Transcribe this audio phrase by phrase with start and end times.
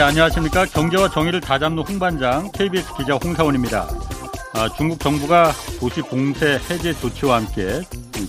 [0.00, 0.64] 네, 안녕하십니까.
[0.64, 3.86] 경제와 정의를 다 잡는 홍반장 KBS 기자 홍사원입니다.
[4.54, 7.82] 아, 중국 정부가 도시 봉쇄 해제 조치와 함께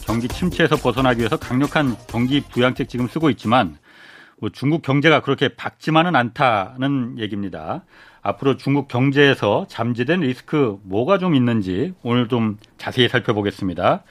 [0.06, 3.78] 경기 침체에서 벗어나기 위해서 강력한 경기 부양책 지금 쓰고 있지만
[4.42, 7.86] 뭐 중국 경제가 그렇게 밝지만은 않다는 얘기입니다.
[8.22, 14.04] 앞으로 중국 경제에서 잠재된 리스크 뭐가 좀 있는지 오늘 좀 자세히 살펴보겠습니다.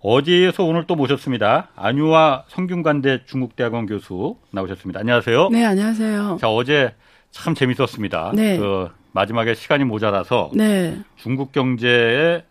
[0.00, 1.68] 어제에서 오늘 또 모셨습니다.
[1.76, 5.00] 안유화 성균관대 중국대학원 교수 나오셨습니다.
[5.00, 5.48] 안녕하세요.
[5.48, 6.36] 네, 안녕하세요.
[6.38, 6.92] 자, 어제
[7.36, 8.32] 참 재밌었습니다.
[8.34, 8.56] 네.
[8.56, 10.98] 그 마지막에 시간이 모자라서 네.
[11.16, 12.44] 중국 경제에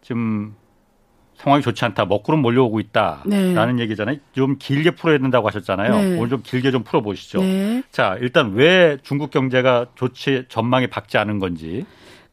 [0.00, 0.54] 지금
[1.36, 2.06] 상황이 좋지 않다.
[2.06, 3.82] 먹구름 몰려오고 있다라는 네.
[3.82, 4.16] 얘기잖아요.
[4.32, 5.94] 좀 길게 풀어야 된다고 하셨잖아요.
[5.94, 6.16] 네.
[6.16, 7.40] 오늘 좀 길게 좀 풀어보시죠.
[7.40, 7.82] 네.
[7.90, 11.84] 자, 일단 왜 중국 경제가 좋지 전망이 밝지 않은 건지.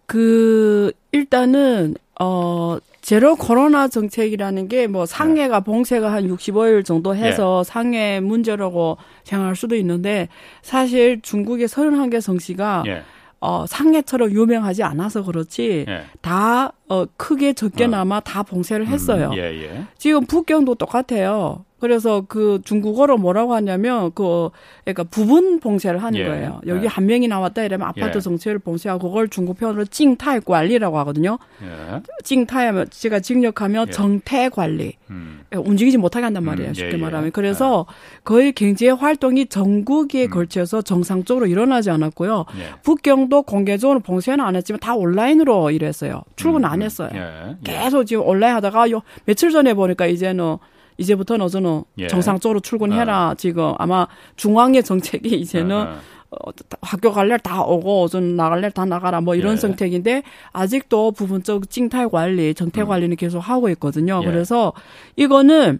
[0.05, 8.19] 그 일단은 어 제로 코로나 정책이라는 게 뭐 상해가 봉쇄가 한 65일 정도 해서 상해
[8.19, 10.27] 문제라고 생각할 수도 있는데
[10.61, 13.03] 사실 중국의 31개 성시가 예.
[13.39, 16.03] 어 상해처럼 유명하지 않아서 그렇지 예.
[16.21, 19.29] 다 어 크게 적게나마 다 봉쇄를 했어요.
[19.31, 19.83] 음, 예, 예.
[19.97, 21.63] 지금 북경도 똑같아요.
[21.79, 24.49] 그래서 그 중국어로 뭐라고 하냐면 그
[24.83, 26.25] 그러니까 부분 봉쇄를 하는 예.
[26.25, 26.61] 거예요.
[26.67, 26.87] 여기 예.
[26.87, 28.21] 한 명이 나왔다 이러면 아파트 예.
[28.21, 31.39] 전체를 봉쇄하고 그걸 중국 표현으로 찡타이 관리라고 하거든요.
[31.63, 32.01] 예.
[32.23, 33.91] 찡타이하면 제가 직역하면 예.
[33.91, 34.93] 정태 관리.
[35.09, 35.41] 음.
[35.55, 36.71] 움직이지 못하게 한단 말이에요.
[36.71, 36.97] 음, 쉽게 예, 예.
[36.97, 37.31] 말하면.
[37.31, 37.85] 그래서
[38.23, 40.29] 거의 경제 활동이 전국에 음.
[40.29, 42.45] 걸쳐서 정상적으로 일어나지 않았고요.
[42.59, 42.81] 예.
[42.83, 46.23] 북경도 공개적으로 봉쇄는 안 했지만 다 온라인으로 일했어요.
[46.35, 47.09] 출근 안 음, 했어요.
[47.13, 47.19] 예.
[47.19, 47.55] 예.
[47.63, 50.57] 계속 지금 온라인 하다가 요 며칠 전에 보니까 이제는
[50.97, 52.07] 이제부터는 어제는 예.
[52.07, 53.35] 정상적으로 출근해라.
[53.37, 55.99] 지금 아마 중앙의 정책이 이제는 아,
[56.31, 59.57] 어, 다- 학교 갈래 다 오고 어전 나갈래 다 나가라 뭐 이런 예.
[59.57, 64.19] 정책인데 아직도 부분적 찡탈 관리, 정태 관리는 계속 하고 있거든요.
[64.19, 64.23] 음.
[64.23, 64.27] 예.
[64.27, 64.73] 그래서
[65.15, 65.79] 이거는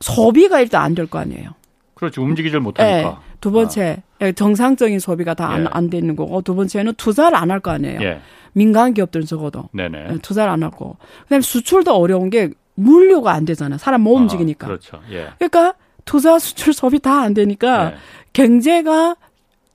[0.00, 1.50] 소비가 일단 안 될 거 아니에요.
[1.94, 2.20] 그렇지.
[2.20, 2.60] 움직이질 예.
[2.60, 3.20] 못하니까.
[3.40, 5.68] 두 번째 예, 정상적인 소비가 다안 예.
[5.70, 8.00] 안 되는 거고 두 번째는 투자를 안 할 거 아니에요.
[8.02, 8.20] 예.
[8.52, 10.06] 민간 기업들은 적어도 네네.
[10.12, 13.78] 예, 투자를 안 하고 그다음에 수출도 어려운 게 물류가 안 되잖아요.
[13.78, 14.66] 사람 못 아, 움직이니까.
[14.66, 15.00] 그렇죠.
[15.10, 15.28] 예.
[15.38, 15.74] 그러니까
[16.04, 17.96] 투자, 수출, 소비 다 안 되니까 예.
[18.32, 19.16] 경제가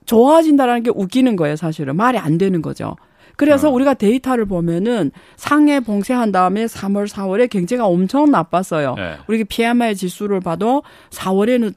[0.06, 1.96] 좋아진다라는 게 웃기는 거예요, 사실은.
[1.96, 2.96] 말이 안 되는 거죠.
[3.40, 3.72] 그래서 어.
[3.72, 8.96] 우리가 데이터를 보면은 상해 봉쇄한 다음에 3월, 4월에 경제가 엄청 나빴어요.
[8.98, 9.16] 예.
[9.28, 11.72] 우리 PMI 지수를 봐도 4월에는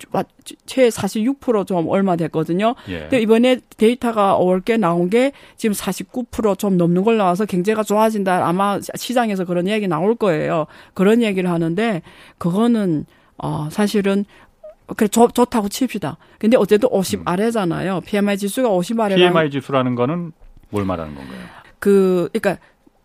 [0.66, 2.76] 최 46%좀 얼마 됐거든요.
[2.90, 3.00] 예.
[3.04, 8.46] 근데 이번에 데이터가 5월께 나온 게 지금 49%좀 넘는 걸 나와서 경제가 좋아진다.
[8.46, 10.66] 아마 시장에서 그런 얘기 나올 거예요.
[10.94, 12.02] 그런 얘기를 하는데
[12.40, 13.06] 그거는
[13.38, 14.26] 어 사실은
[14.98, 16.18] 그래 좋, 좋다고 칩시다.
[16.40, 18.02] 근데 어쨌든 50 아래잖아요.
[18.02, 20.34] PMI 지수가 50 아래라 PMI 지수라는 거는
[20.74, 21.40] 뭘 말하는 건가요?
[21.80, 22.58] 그 그러니까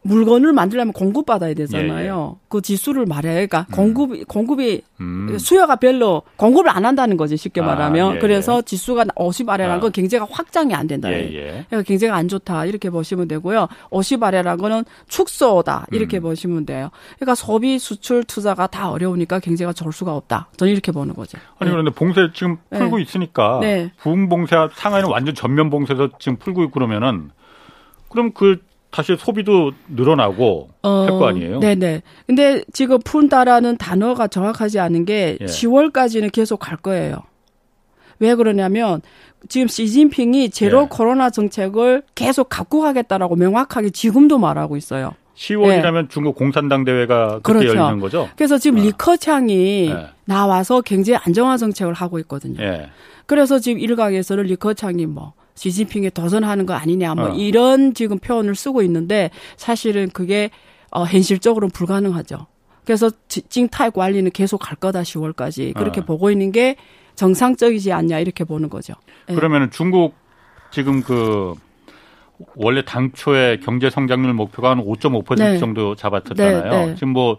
[0.02, 2.38] 물건을 만들려면 공급 받아야 되잖아요.
[2.48, 3.34] 그 지수를 말해요.
[3.34, 5.36] 그러니까 공급 공급이 예, 음.
[5.38, 8.16] 수요가 별로 공급을 안 한다는 거지 쉽게 아, 말하면.
[8.16, 9.80] 예, 그래서 지수가 50 아래라는 아.
[9.80, 11.12] 건 경제가 확장이 안 된다.
[11.12, 11.64] 예, 예.
[11.68, 13.68] 그러니까 경제가 안 좋다 이렇게 보시면 되고요.
[13.90, 16.22] 50 아래라는 거는 축소다 이렇게 음.
[16.22, 16.90] 보시면 돼요.
[17.16, 20.48] 그러니까 소비, 수출, 투자가 다 어려우니까 경제가 좋을 수가 없다.
[20.56, 21.38] 저는 이렇게 보는 거죠.
[21.58, 21.72] 아니 네.
[21.72, 22.78] 그런데 봉쇄 지금 네.
[22.78, 23.92] 풀고 있으니까 네.
[23.98, 27.30] 부흥 봉쇄 상하이는 완전 전면 봉쇄에서 지금 풀고 있고 그러면은
[28.08, 28.58] 그럼 그
[28.90, 31.60] 다시 소비도 늘어나고 할거 아니에요?
[31.60, 32.02] 네네.
[32.26, 35.44] 근데 지금 푼다라는 단어가 정확하지 않은 게 예.
[35.44, 37.22] 10월까지는 계속 갈 거예요.
[38.18, 39.02] 왜 그러냐면
[39.48, 40.86] 지금 시진핑이 제로 예.
[40.88, 45.12] 코로나 정책을 계속 갖고 가겠다라고 명확하게 지금도 말하고 있어요.
[45.36, 47.66] 10월이라면 중국 공산당 대회가 그때 네.
[47.66, 47.78] 그렇죠.
[47.78, 48.28] 열리는 거죠?
[48.36, 48.82] 그래서 지금 아.
[48.82, 50.06] 리커창이 예.
[50.24, 52.60] 나와서 경제 안정화 정책을 하고 있거든요.
[52.62, 52.88] 예.
[53.26, 57.34] 그래서 지금 일각에서는 리커창이 뭐 시진핑에 도전하는 거 아니냐 뭐 어.
[57.34, 60.50] 이런 지금 표현을 쓰고 있는데 사실은 그게
[60.90, 62.46] 어 현실적으로는 불가능하죠.
[62.84, 66.04] 그래서 지- 찡타이 관리는 계속 갈 거다 10월까지 그렇게 어.
[66.04, 66.76] 보고 있는 게
[67.16, 68.94] 정상적이지 않냐 이렇게 보는 거죠.
[69.28, 69.34] 예.
[69.34, 70.14] 그러면은 중국
[70.70, 71.54] 지금 그
[72.54, 75.58] 원래 당초에 경제 성장률 목표가 한 5.5% 네.
[75.58, 76.70] 정도 잡았었잖아요.
[76.70, 76.94] 네, 네.
[76.94, 77.36] 지금 뭐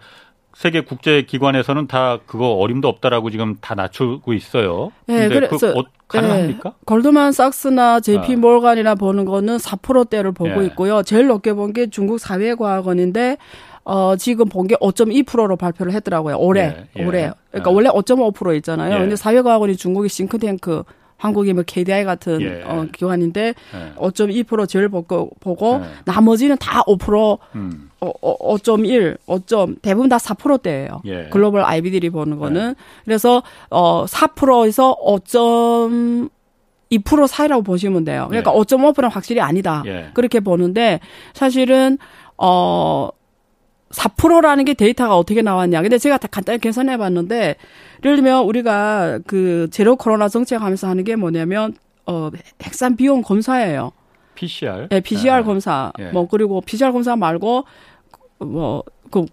[0.56, 4.92] 세계 국제 기관에서는 다 그거 어림도 없다라고 지금 다 낮추고 있어요.
[5.06, 6.74] 네, 근데 그래서- 그 어, 가능합니까?
[6.86, 8.38] 골드만 삭스나 JP 아.
[8.38, 10.66] 몰간이나 보는 거는 4%대를 보고 예.
[10.68, 11.04] 있고요.
[11.04, 13.38] 제일 높게 본 게 중국 사회과학원인데
[13.86, 16.38] 어 지금 본 게 5.2%로 발표를 했더라고요.
[16.38, 16.62] 올해.
[16.64, 17.06] 예, 예.
[17.06, 17.32] 올해.
[17.52, 17.74] 그러니까 아.
[17.74, 18.96] 원래 5.5% 있잖아요.
[18.96, 19.00] 예.
[19.00, 20.84] 근데 사회과학원이 중국의 싱크탱크
[21.18, 22.64] 한국이 뭐 KDI 같은 예.
[22.66, 23.94] 어, 기관인데 예.
[23.98, 25.88] 5.2% 제일 보고, 보고 예.
[26.06, 27.89] 나머지는 다 5%, 음.
[28.02, 31.02] 어, 어, 5.1, 5점 대부분 다 4%대예요.
[31.06, 31.28] 예.
[31.30, 38.28] 글로벌 IB들이 보는 거는 그래서 어 4%에서 5.2% 사이라고 보시면 돼요.
[38.30, 38.58] 그러니까 예.
[38.58, 39.84] 5.5%는 확실히 아니다.
[39.86, 40.12] 예.
[40.14, 41.02] 그렇게 보는데
[41.34, 41.98] 사실은
[42.38, 43.10] 어
[43.92, 45.82] 4%라는 게 데이터가 어떻게 나왔냐.
[45.82, 47.56] 근데 제가 다 간단히 계산해 봤는데
[48.04, 51.74] 예를 들면 우리가 그 제로 코로나 정책 하면서 하는 게 뭐냐면
[52.06, 52.30] 어
[52.62, 53.92] 핵산 비용 검사예요.
[54.36, 54.88] PCR.
[54.90, 55.92] 네, PCR 검사.
[56.00, 56.12] 예.
[56.12, 57.66] 뭐 그리고 PCR 검사 말고
[58.40, 59.26] 뭐 그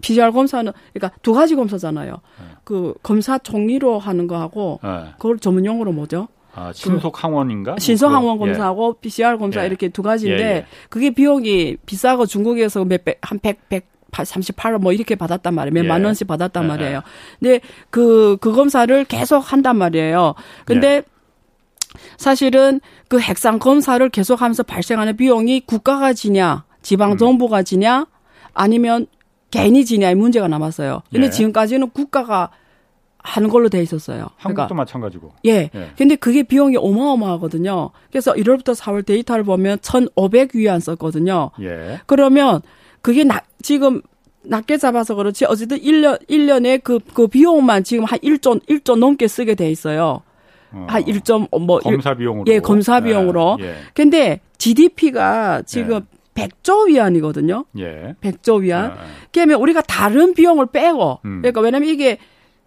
[0.00, 2.12] PCR 검사는 그러니까 두 가지 검사잖아요.
[2.12, 2.44] 네.
[2.64, 5.12] 그 검사 종이로 하는 거하고 예.
[5.12, 6.28] 그걸 전문 용어로 뭐죠?
[6.54, 7.76] 아, 신속 항원인가?
[7.78, 8.46] 신속 항원 뭐 그거?
[8.46, 9.66] 검사하고 PCR 검사 예.
[9.66, 10.66] 이렇게 두 가지인데 예, 예.
[10.88, 15.78] 그게 비용이 비싸고 중국에서 몇 백한 100, 100 38원 뭐 이렇게 받았단 말이에요.
[15.78, 15.82] 예.
[15.82, 17.02] 몇만 원씩 받았단 예, 말이에요.
[17.38, 20.34] 근데 그, 그 검사를 계속 한단 말이에요.
[20.64, 21.02] 근데 예.
[22.16, 27.18] 사실은 그 핵산 검사를 계속하면서 발생하는 비용이 국가가 지냐, 지방 음.
[27.18, 28.06] 정부가 지냐,
[28.58, 29.06] 아니면
[29.50, 31.02] 개인이 지냐의 문제가 남았어요.
[31.10, 31.30] 근데 예.
[31.30, 32.50] 지금까지는 국가가
[33.18, 34.28] 하는 걸로 돼 있었어요.
[34.36, 35.32] 한국도 마찬가지고.
[35.46, 35.70] 예.
[35.74, 35.90] 예.
[35.96, 37.90] 근데 그게 비용이 어마어마하거든요.
[38.10, 41.50] 그래서 1월부터 4월 데이터를 보면 1,500 위안 썼거든요.
[41.60, 42.00] 예.
[42.06, 42.60] 그러면
[43.00, 44.02] 그게 나, 지금
[44.42, 49.54] 낮게 잡아서 그렇지 어쨌든 1년 1년에 그 그 비용만 지금 한 1조 1조 넘게 쓰게
[49.54, 50.22] 돼 있어요.
[50.72, 52.44] 어, 한 1점 뭐 검사 비용으로.
[52.52, 53.58] 예, 검사 비용으로.
[53.60, 53.74] 예.
[53.94, 56.00] 근데 GDP가 지금
[56.38, 57.64] 100조 위안이거든요.
[57.78, 58.14] 예.
[58.20, 58.84] 100조 위안.
[58.84, 59.06] 아, 아.
[59.32, 61.42] 그러면 우리가 다른 비용을 빼고 음.
[61.42, 62.18] 그러니까 왜냐면 이게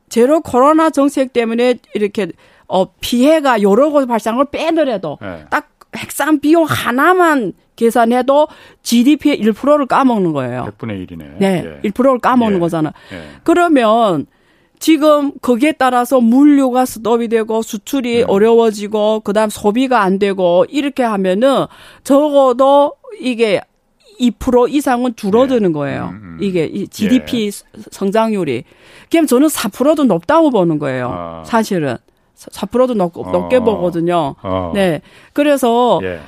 [0.10, 2.28] 제로 코로나 정책 때문에 이렇게
[2.68, 5.46] 어 피해가 여러 곳 발생한 걸 빼더라도 예.
[5.50, 8.48] 딱 핵산 비용 하나만 계산해도
[8.84, 10.72] GDP의 1%를 까먹는 거예요.
[10.78, 11.38] 100분의 1이네.
[11.40, 11.80] 네.
[11.84, 11.90] 예.
[11.90, 12.60] 1%를 까먹는 예.
[12.60, 12.94] 거잖아.
[13.12, 13.24] 예.
[13.44, 14.26] 그러면
[14.81, 18.30] 지금 거기에 따라서 물류가 스톱이 되고 수출이 음.
[18.30, 21.68] 어려워지고 그다음 소비가 안 되고 이렇게 하면은
[22.04, 23.62] 적어도 이게
[24.19, 26.10] 2% 이상은 줄어드는 거예요.
[26.13, 26.38] 음, 음.
[26.42, 27.51] 이게 이 GDP
[27.92, 28.63] 성장률이.
[29.12, 31.12] 그럼 저는 4%도 높다고 보는 거예요.
[31.13, 31.44] 아.
[31.45, 31.98] 사실은
[32.36, 33.31] 4%도 높, 어.
[33.31, 34.36] 높게 보거든요.
[34.42, 34.72] 어.
[34.74, 35.01] 네.
[35.34, 36.19] 그래서 예.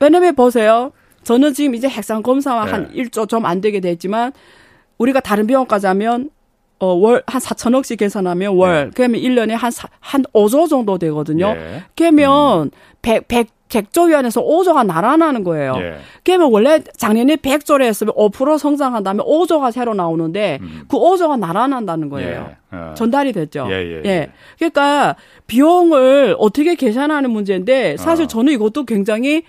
[0.00, 0.90] 왜냐면 보세요.
[1.22, 2.70] 저는 지금 이제 핵산 검사와 네.
[2.72, 4.32] 한 1조 좀 안 되게 됐지만
[4.98, 6.30] 우리가 다른 병원까지 하면
[6.82, 11.54] 어, 월, 한 4천억씩 계산하면 월, 그러면 1년에 한, 사, 한 5조 정도 되거든요.
[11.56, 11.84] 예.
[11.96, 15.74] 그러면 100, 100, 100조 위안에서 5조가 날아나는 거예요.
[15.78, 15.94] 예.
[16.24, 20.82] 그러면 원래 작년에 100조를 했으면 5% 성장한 다음에 5조가 새로 나오는데 음.
[20.88, 22.50] 그 5조가 날아난다는 거예요.
[22.72, 22.76] 예.
[22.76, 22.94] 어.
[22.96, 23.68] 전달이 됐죠.
[23.70, 24.30] 예, 예, 예.
[24.58, 25.14] 그러니까
[25.46, 28.26] 비용을 어떻게 계산하는 문제인데 사실 어.
[28.28, 29.46] 저는 이것도 굉장히 사-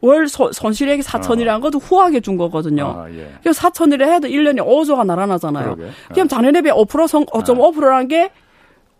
[0.00, 2.86] 월 소- 손실액이 4천이라는 것도 후하게 준 거거든요.
[2.96, 3.32] 아, 예.
[3.42, 5.74] 그래서 4천이라 해도 1년에 5조가 날아나잖아요.
[5.74, 5.90] 그러게.
[6.12, 8.30] 그럼 작년에 비해 5% 성, 5.5%라는 게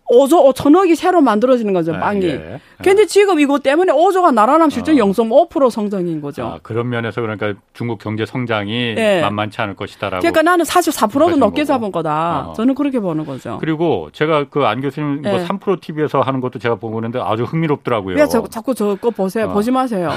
[0.09, 2.25] 5조 5천억이 새로 만들어지는 거죠, 아, 빵이.
[2.25, 2.59] 예.
[2.83, 4.95] 근데 지금 이것 때문에 5조가 날아나면 실제 어.
[4.95, 6.45] 0.5% 성장인 거죠.
[6.45, 9.21] 아, 그런 면에서 그러니까 중국 경제 성장이 예.
[9.21, 10.21] 만만치 않을 것이다라고.
[10.21, 11.65] 그러니까 나는 사실 4%도 하신 넘게 거고.
[11.65, 12.47] 잡은 거다.
[12.49, 12.53] 어.
[12.53, 13.57] 저는 그렇게 보는 거죠.
[13.59, 15.45] 그리고 제가 그 안 교수님 뭐 예.
[15.45, 18.15] 3프로 TV에서 하는 것도 제가 보고 있는데 아주 흥미롭더라고요.
[18.17, 19.45] 왜 자꾸, 자꾸 저거 보세요.
[19.47, 19.53] 어.
[19.53, 20.09] 보지 마세요.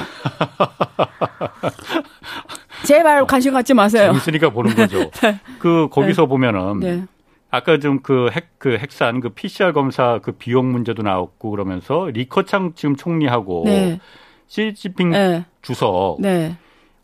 [2.85, 4.13] 제발 관심 갖지 마세요.
[4.13, 5.11] 재밌으니까 보는 거죠.
[5.59, 7.05] 그 거기서 보면은 네.
[7.53, 12.73] 아까 좀 그 핵 그 핵산 그 PCR 검사 그 비용 문제도 나왔고 그러면서 리커창
[12.75, 14.01] 지금 총리하고 네.
[14.47, 15.45] 시진핑 네.
[15.61, 16.57] 주석 네.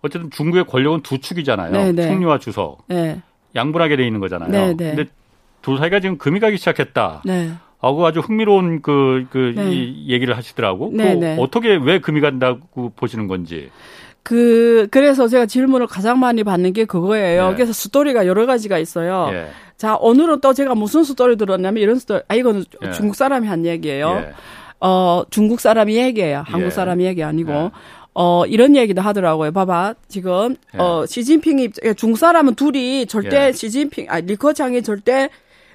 [0.03, 1.73] 어쨌든 중국의 권력은 두 축이잖아요.
[1.73, 2.09] 네, 네.
[2.09, 3.21] 총리와 주석 네.
[3.55, 4.51] 양분하게 돼 있는 거잖아요.
[4.51, 4.95] 네, 네.
[4.95, 5.11] 근데
[5.63, 7.23] 두 사이가 지금 금이 가기 시작했다.
[7.25, 7.51] 네.
[7.81, 9.71] 하고 아주 흥미로운 그, 그, 네.
[9.71, 10.91] 이 얘기를 하시더라고.
[10.95, 11.37] 네, 그 네.
[11.39, 13.71] 어떻게 왜 금이 간다고 보시는 건지.
[14.29, 17.49] 그, 그래서 제가 질문을 가장 많이 받는 게 그거예요.
[17.49, 17.55] 네.
[17.55, 19.31] 그래서 스토리가 여러 가지가 있어요.
[19.33, 19.47] 예.
[19.79, 22.91] 자, 오늘은 또 제가 무슨 스토리 들었냐면 이런 스토리, 아, 이거는 예.
[22.93, 24.23] 중국 사람이 한 얘기예요.
[24.23, 24.33] 예.
[24.81, 26.43] 어, 중국 사람이 얘기예요.
[26.47, 26.71] 한국 예.
[26.71, 27.51] 사람이 얘기 아니고.
[27.53, 27.71] 예.
[28.13, 29.51] 어, 이런 얘기도 하더라고요.
[29.53, 29.95] 봐봐.
[30.09, 30.79] 지금, 예.
[30.79, 33.53] 어, 시진핑이, 입- 중국 사람은 둘이 절대 예.
[33.53, 35.31] 시진핑, 아, 리커창이 절대,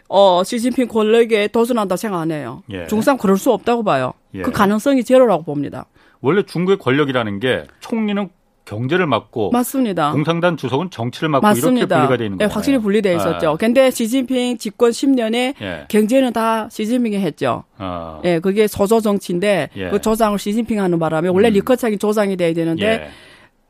[0.09, 2.61] 어, 시진핑 권력에 도전한다 생각 안 해요.
[2.69, 2.85] 예.
[2.85, 4.13] 중국 사람 그럴 수 없다고 봐요.
[4.35, 4.43] 예.
[4.43, 5.87] 그 가능성이 제로라고 봅니다.
[6.21, 8.29] 원래 중국의 권력이라는 게 총리는
[8.65, 10.11] 경제를 맡고 맞습니다.
[10.11, 11.95] 공산당 주석은 정치를 맡고 이렇게 맞습니다.
[11.97, 12.53] 분리가 되어 있는 예, 거예요.
[12.53, 13.49] 확실히 분리돼 있었죠.
[13.51, 15.85] 아, 근데 시진핑 집권 10년에 예.
[15.89, 17.63] 경제는 다 시진핑이 했죠.
[17.77, 18.21] 어.
[18.23, 19.89] 예, 그게 소조 정치인데 예.
[19.89, 21.53] 그 조장을 시진핑 하는 바람에 원래 음.
[21.53, 23.09] 리커창이 조장이 돼야 되는데 예.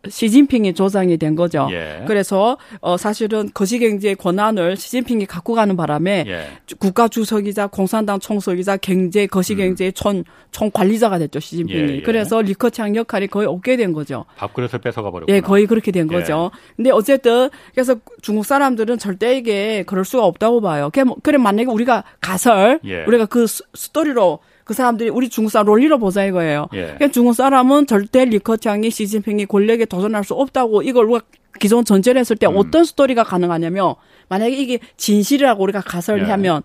[0.10, 1.68] 시진핑이 조장이 된 거죠.
[1.72, 2.04] 예.
[2.08, 6.48] 그래서 어 사실은 거시경제의 권한을 시진핑이 갖고 가는 바람에 예.
[6.80, 11.80] 국가 주석이자 공산당 총석이자 경제 거시경제의 총, 총 관리자가 됐죠 시진핑이.
[11.82, 11.90] 음.
[11.90, 12.02] 예, 예.
[12.02, 14.26] 그래서 리커창 역할이 거의 없게 된 거죠.
[14.38, 15.36] 밥그릇을 뺏어가 버렸구나.
[15.36, 16.14] 예, 거의 그렇게 된 예.
[16.16, 16.52] 거죠.
[16.76, 20.90] 근데 어쨌든 그래서 중국 사람들은 절대 이게 그럴 수가 없다고 봐요.
[20.92, 23.06] 그래, 뭐- 그래 만약에 우리가 가설 예.
[23.06, 26.68] 우리가 그 스- 스토리로 그 사람들이 우리 중국 사람 논리로 보자 이거예요.
[26.74, 26.82] 예.
[26.82, 31.26] 그러니까 중국 사람은 절대 리커창이 시진핑이 권력에 도전할 수 없다고 이걸 우리가
[31.60, 32.54] 기존 전제를 했을 때 음.
[32.56, 33.96] 어떤 스토리가 가능하냐면
[34.30, 36.32] 만약에 이게 진실이라고 우리가 가설을 예.
[36.32, 36.64] 하면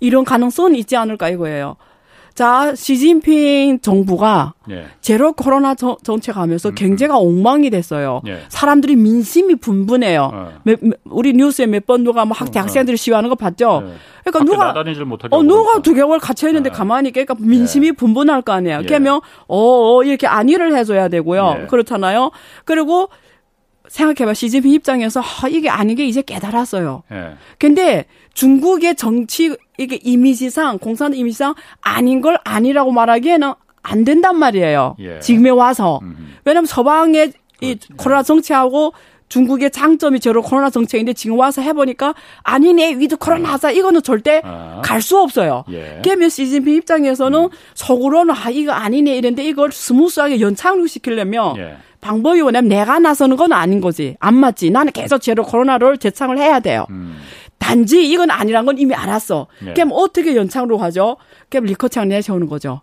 [0.00, 1.76] 이런 가능성은 있지 않을까 이거예요.
[2.34, 4.86] 자, 시진핑 정부가 예.
[5.00, 8.22] 제로 코로나 정, 정책 하면서 음, 경제가 엉망이 됐어요.
[8.26, 8.38] 예.
[8.48, 10.30] 사람들이 민심이 분분해요.
[10.32, 10.52] 어.
[10.64, 12.64] 몇- 몇- 우리 뉴스에 몇 번 누가 막 학대 어, 어.
[12.64, 13.82] 학생들이 시위하는 거 봤죠?
[13.86, 13.92] 예.
[14.24, 14.70] 그러니까 누가
[15.30, 16.76] 어, 누가 하고 두 개월 갇혀 있는데 예.
[16.76, 18.80] 가만히 있게 그러니까 민심이 분분할 거 아니에요.
[18.82, 18.86] 예.
[18.86, 21.56] 그러면 어, 어 이렇게 안위를 해줘야 되고요.
[21.62, 21.66] 예.
[21.66, 22.30] 그렇잖아요.
[22.64, 23.08] 그리고
[23.92, 27.02] 생각해봐 시진핑 입장에서 아, 이게 아닌 게 이제 깨달았어요.
[27.12, 27.34] 예.
[27.58, 34.96] 근데 중국의 정치 이게 이미지상 공산 이미지상 아닌 걸 아니라고 말하기에는 안 된단 말이에요.
[35.00, 35.20] 예.
[35.20, 36.34] 지금에 와서 음.
[36.46, 37.88] 왜냐하면 서방의 이 그렇지.
[37.98, 38.94] 코로나 정치하고
[39.28, 44.80] 중국의 장점이 제로 코로나 정책인데 지금 와서 해보니까 아니네 with 코로나 하자 이거는 절대 아.
[44.82, 45.64] 갈수 없어요.
[45.70, 46.00] 예.
[46.02, 51.76] 그러면 시진핑 입장에서는 속으로는 아 이거 아니네 이랬는데 이걸 smooth하게 연착륙 시키려면 예.
[52.02, 54.16] 방법이 뭐냐면 내가 나서는 건 아닌 거지.
[54.20, 54.70] 안 맞지.
[54.70, 56.84] 나는 계속 제로 코로나를 제창을 해야 돼요.
[56.90, 57.16] 음.
[57.58, 59.46] 단지 이건 아니란 건 이미 알았어.
[59.66, 59.72] 예.
[59.72, 61.16] 그럼 어떻게 연착륙으로 가죠?
[61.48, 62.82] 그럼 리커창 내세우는 거죠.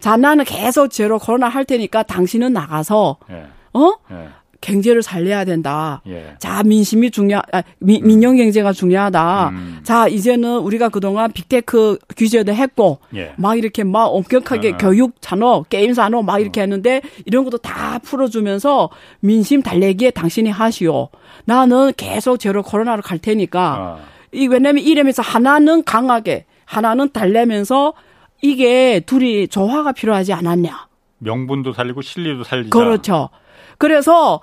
[0.00, 3.46] 자, 나는 계속 제로 코로나 할 테니까 당신은 나가서, 예.
[3.72, 3.92] 어?
[4.10, 4.28] 예.
[4.60, 6.02] 경제를 살려야 된다.
[6.06, 6.34] 예.
[6.38, 9.48] 자, 민심이 중요, 아, 미- 민영 경제가 중요하다.
[9.50, 9.80] 음.
[9.82, 13.32] 자, 이제는 우리가 그동안 big tech 규제도 했고, 예.
[13.36, 14.76] 막 이렇게 막 엄격하게 아.
[14.78, 21.08] 교육 산업, 게임 산업 막 이렇게 했는데 이런 것도 다 풀어주면서 민심 달래기에 당신이 하시오.
[21.44, 24.04] 나는 계속 제로 코로나로 갈 테니까 아.
[24.32, 27.94] 이 왜냐면 이러면서 하나는 강하게 하나는 달래면서
[28.42, 30.86] 이게 둘이 조화가 필요하지 않았냐.
[31.18, 32.70] 명분도 살리고 실리도 살리자.
[32.70, 33.30] 그렇죠.
[33.78, 34.40] 그래서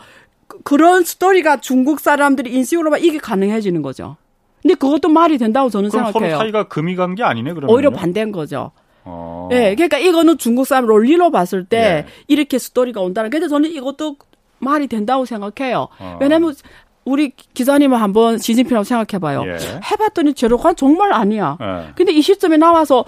[0.47, 4.17] 그- 그런 스토리가 중국 사람들이 인식으로만 이게 가능해지는 거죠.
[4.61, 6.37] 근데 그것도 말이 된다고 저는 그럼 서로 생각해요.
[6.37, 7.73] 사이가 금이 간 게 아니네 그러면.
[7.75, 8.71] 오히려 반대인 거죠.
[9.05, 9.49] 어.
[9.51, 12.05] 예, 그러니까 이거는 중국 사람 논리로 봤을 때 예.
[12.27, 13.29] 이렇게 스토리가 온다는.
[13.29, 14.15] 근데 저는 이것도
[14.59, 15.89] 말이 된다고 생각해요.
[15.99, 16.17] 어.
[16.21, 16.55] 왜냐하면
[17.03, 19.43] 우리 기자님은 한번 시진핑하고 생각해봐요.
[19.45, 19.57] 예.
[19.91, 21.57] 해봤더니 제로가 정말 아니야.
[21.59, 21.91] 예.
[21.95, 23.03] 근데 이 시점에 나와서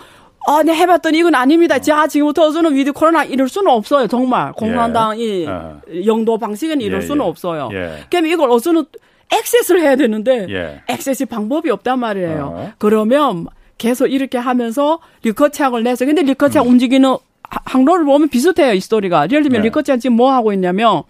[0.48, 1.80] 아, 네 해봤더니 이건 아닙니다.
[1.80, 4.08] 자, 지금부터 저는 with 코로나 이럴 수는 없어요.
[4.08, 5.82] 정말 공산당 이 어.
[6.06, 7.30] 영도 방식은 이럴 예, 수는 예.
[7.30, 7.70] 없어요.
[7.74, 8.04] 예.
[8.10, 8.86] 그럼 이걸 어서는
[9.34, 10.82] 액세스를 해야 되는데 예.
[10.88, 12.54] 액세스 방법이 없단 말이에요.
[12.56, 12.72] 어.
[12.78, 13.48] 그러면
[13.78, 16.72] 계속 이렇게 하면서 리커창을 내서 근데 리커창 음.
[16.74, 17.20] 움직이는 하-
[17.66, 19.24] 항로를 보면 비슷해요 이 스토리가.
[19.26, 19.68] 예를 들면 네.
[19.68, 21.02] 리커창 지금 뭐 하고 있냐면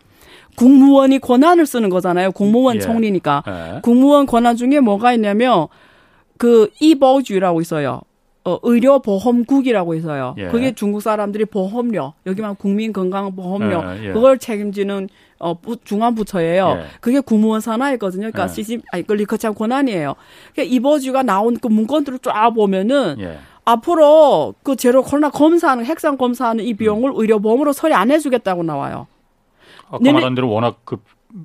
[0.55, 2.31] 국무원이 권한을 쓰는 거잖아요.
[2.31, 2.79] 국무원 예.
[2.79, 3.43] 총리니까.
[3.47, 3.79] 예.
[3.81, 5.67] 국무원 권한 중에 뭐가 있냐면
[6.37, 8.01] 그 이보주라고 있어요.
[8.47, 10.35] 어, 의료보험국이라고 있어요.
[10.37, 10.47] 예.
[10.47, 14.13] 그게 중국 사람들이 보험료, 여기만 국민건강보험료, 예, 예.
[14.13, 15.09] 그걸 책임지는
[15.39, 16.77] 어, 부- 중앙부처예요.
[16.79, 16.85] 예.
[17.01, 18.31] 그게 국무원 산하이거든요.
[18.31, 18.47] 그러니까 예.
[18.47, 20.15] 시집, 아니, 그 리커창 권한이에요.
[20.53, 23.37] 그러니까 이보주가 나온 그 문건들을 쫙 보면은 예.
[23.65, 27.15] 앞으로 그 제로 코로나 검사하는, 핵상 검사하는 이 비용을 음.
[27.19, 29.07] 의료보험으로 처리 안 해주겠다고 나와요.
[29.87, 30.13] 아까 네네.
[30.13, 30.97] 말한 대로 워낙 그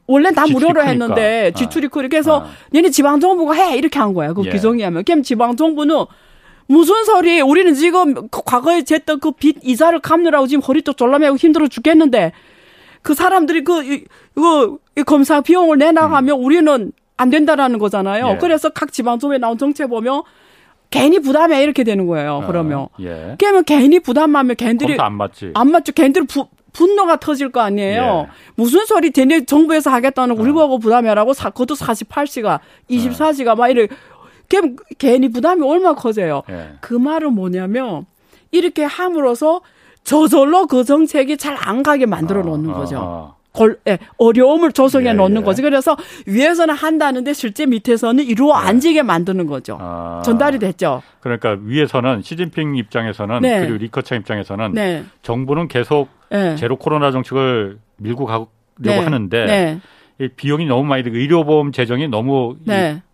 [0.06, 0.88] 원래는 다 무료로 크니까.
[0.88, 1.58] 했는데 아.
[1.58, 2.50] 지출이 크니까 그래서 아.
[2.74, 4.34] 얘네 지방 정부가 해 이렇게 한 거야.
[4.34, 4.50] 그 예.
[4.50, 5.02] 규정이 하면.
[5.02, 6.04] 그럼 지방 정부는
[6.70, 7.40] 무슨 소리?
[7.40, 12.30] 우리는 지금 그 과거에 쟀던 그 빚 이자를 갚느라고 지금 허리 또 졸라매고 힘들어 죽겠는데
[13.02, 14.04] 그 사람들이 그 이-
[14.36, 18.26] 이거 이 검사 비용을 내나가면 우리는 안 된다라는 거잖아요.
[18.26, 18.30] 음.
[18.34, 18.38] 예.
[18.38, 20.22] 그래서 각 지방 정부에 나온 정책 보면
[20.90, 22.44] 괜히 부담해 이렇게 되는 거예요.
[22.46, 23.34] 그러면 어, 예.
[23.38, 25.50] 그러면 괜히 부담하면 걔들이 검사 안 맞지.
[25.54, 25.92] 안 맞죠.
[25.92, 28.26] 걔들 부, 분노가 터질 거 아니에요.
[28.28, 28.32] 예.
[28.54, 33.88] 무슨 소리 쟤네 정부에서 하겠다는 거 우리 보고 부담해라고 사, 그것도 48시가, 24시가 막 이래.
[34.50, 34.60] 걔
[34.98, 36.42] 괜히 부담이 얼마나 커져요.
[36.50, 36.72] 예.
[36.82, 38.04] 그 말은 뭐냐면
[38.50, 39.62] 이렇게 함으로써
[40.04, 42.98] 저절로 그 정책이 잘 안 가게 만들어 놓는 어, 거죠.
[43.00, 45.44] 어, 골, 예, 어려움을 조성해 예, 놓는 예.
[45.44, 45.62] 거지.
[45.62, 49.76] 그래서 위에서는 한다는데 실제 밑에서는 이루어 앉게 만드는 거죠.
[49.80, 50.22] 아.
[50.24, 51.02] 전달이 됐죠.
[51.20, 53.60] 그러니까 위에서는 시진핑 입장에서는 네.
[53.60, 55.04] 그리고 리커창 입장에서는 네.
[55.22, 56.56] 정부는 계속 예.
[56.58, 58.98] 제로 코로나 정책을 밀고 가려고 네.
[58.98, 59.80] 하는데 네.
[60.20, 63.02] 이 비용이 너무 많이 들고 의료보험 재정이 너무 이- 네.
[63.02, 63.09] 그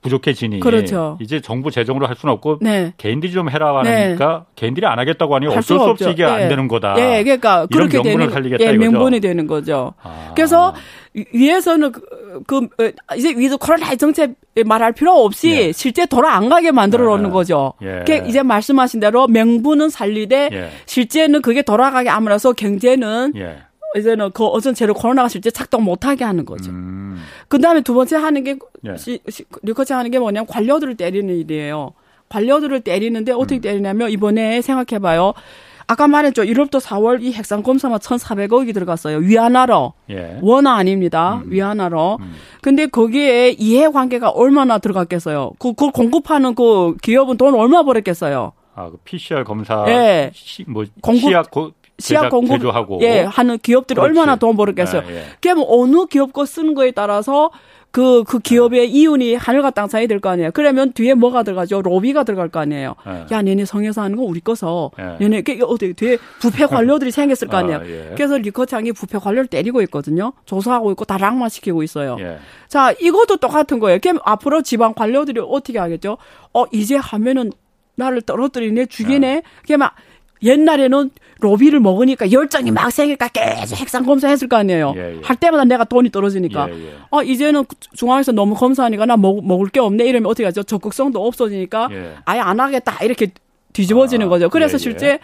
[0.00, 1.18] 부족해지니 그렇죠.
[1.20, 2.92] 이제 정부 재정으로 할 수는 없고 네.
[2.98, 4.04] 개인들이 좀 해라 네.
[4.06, 6.08] 하니까 개인들이 안 하겠다고 하니 할 어쩔 수 없이.
[6.10, 6.26] 이게 예.
[6.26, 6.94] 안 되는 거다.
[6.98, 8.90] 예, 그러니까 이런 그렇게 명분을 되는 살리겠다 예, 이거죠.
[8.90, 9.94] 명분이 되는 거죠.
[10.02, 10.32] 아.
[10.36, 10.72] 그래서
[11.14, 12.00] 위- 위에서는 그,
[12.46, 15.72] 그 어, 이제 위도 코로나 정책 말할 필요 없이 예.
[15.72, 17.32] 실제 돌아 안 가게 만들어 놓는 예.
[17.32, 17.72] 거죠.
[17.82, 17.98] 예.
[18.06, 20.70] 그게 이제 말씀하신 대로 명분은 살리되 예.
[20.86, 23.56] 실제는 그게 돌아가게 함으로써 경제는 예.
[23.96, 26.70] 이제는 그 어전 제로 코로나가 실제 작동 못하게 하는 거죠.
[26.70, 27.22] 음.
[27.48, 28.96] 그 다음에 두 번째 하는 게, 예.
[28.96, 31.92] 시, 시, 리커치 하는 게 뭐냐면 관료들을 때리는 일이에요.
[32.28, 33.60] 관료들을 때리는데 어떻게 음.
[33.60, 35.32] 때리냐면 이번에 생각해봐요.
[35.90, 36.42] 아까 말했죠.
[36.42, 39.16] 1월부터 4월 이 핵상 검사만 1,400억이 들어갔어요.
[39.18, 39.94] 위안화로.
[40.10, 40.38] 예.
[40.42, 41.40] 원화 아닙니다.
[41.46, 42.18] 위안화로.
[42.20, 42.34] 음.
[42.60, 45.52] 근데 거기에 이해관계가 얼마나 들어갔겠어요.
[45.58, 48.52] 그, 그걸 공급하는 그 기업은 돈 얼마 벌었겠어요.
[48.74, 50.30] 아, 그 PCR 검사 예.
[50.34, 54.10] 시, 뭐 공급- 시약 고, 시약 제작, 공급 제조하고 예, 하는 기업들이 그렇지.
[54.18, 55.02] 얼마나 돈 벌었겠어요.
[55.10, 55.22] 예, 예.
[55.40, 57.50] 그러면 어느 기업 거 쓰는 거에 따라서
[57.90, 60.50] 그, 그 기업의 이윤이 하늘과 땅 사이 될 거 아니에요.
[60.52, 61.80] 그러면 뒤에 뭐가 들어가죠?
[61.82, 62.94] 로비가 들어갈 거 아니에요.
[63.06, 63.34] 예.
[63.34, 64.90] 야, 얘네 성에서 하는 거 우리 거서.
[65.00, 65.24] 예.
[65.24, 67.78] 얘네, 그, 어디, 뒤에 부패 관료들이 생겼을 거 아니에요.
[67.78, 68.12] 아, 예.
[68.14, 70.34] 그래서 리커창이 부패 관료를 때리고 있거든요.
[70.44, 72.16] 조사하고 있고 다락만 시키고 있어요.
[72.20, 72.36] 예.
[72.68, 73.98] 자, 이것도 똑같은 거예요.
[74.02, 76.18] 그럼 앞으로 지방 관료들이 어떻게 하겠죠?
[76.52, 77.50] 어, 이제 하면은
[77.96, 79.42] 나를 떨어뜨리네, 죽이네.
[79.62, 79.94] 그게 막
[80.42, 84.94] 옛날에는 로비를 먹으니까 열정이 막 생기니까 계속 핵상 검사했을 거 아니에요.
[84.96, 85.20] 예, 예.
[85.22, 86.68] 할 때마다 내가 돈이 떨어지니까.
[86.70, 86.94] 예, 예.
[87.10, 87.64] 어, 이제는
[87.94, 90.04] 중앙에서 너무 검사하니까 나 먹, 먹을 게 없네.
[90.04, 90.62] 이러면 어떻게 하죠?
[90.62, 92.14] 적극성도 없어지니까 예.
[92.24, 93.02] 아예 안 하겠다.
[93.04, 93.28] 이렇게
[93.72, 94.48] 뒤집어지는 아, 거죠.
[94.48, 94.78] 그래서 예, 예.
[94.78, 95.18] 실제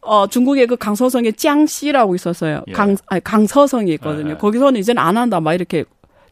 [0.00, 2.62] 어, 중국의 그 강서성에 짱씨라고 있었어요.
[2.66, 2.72] 예.
[2.72, 4.36] 강, 아니, 강서성이 있거든요.
[4.36, 5.40] 거기서는 이제는 안 한다.
[5.40, 5.84] 막 이렇게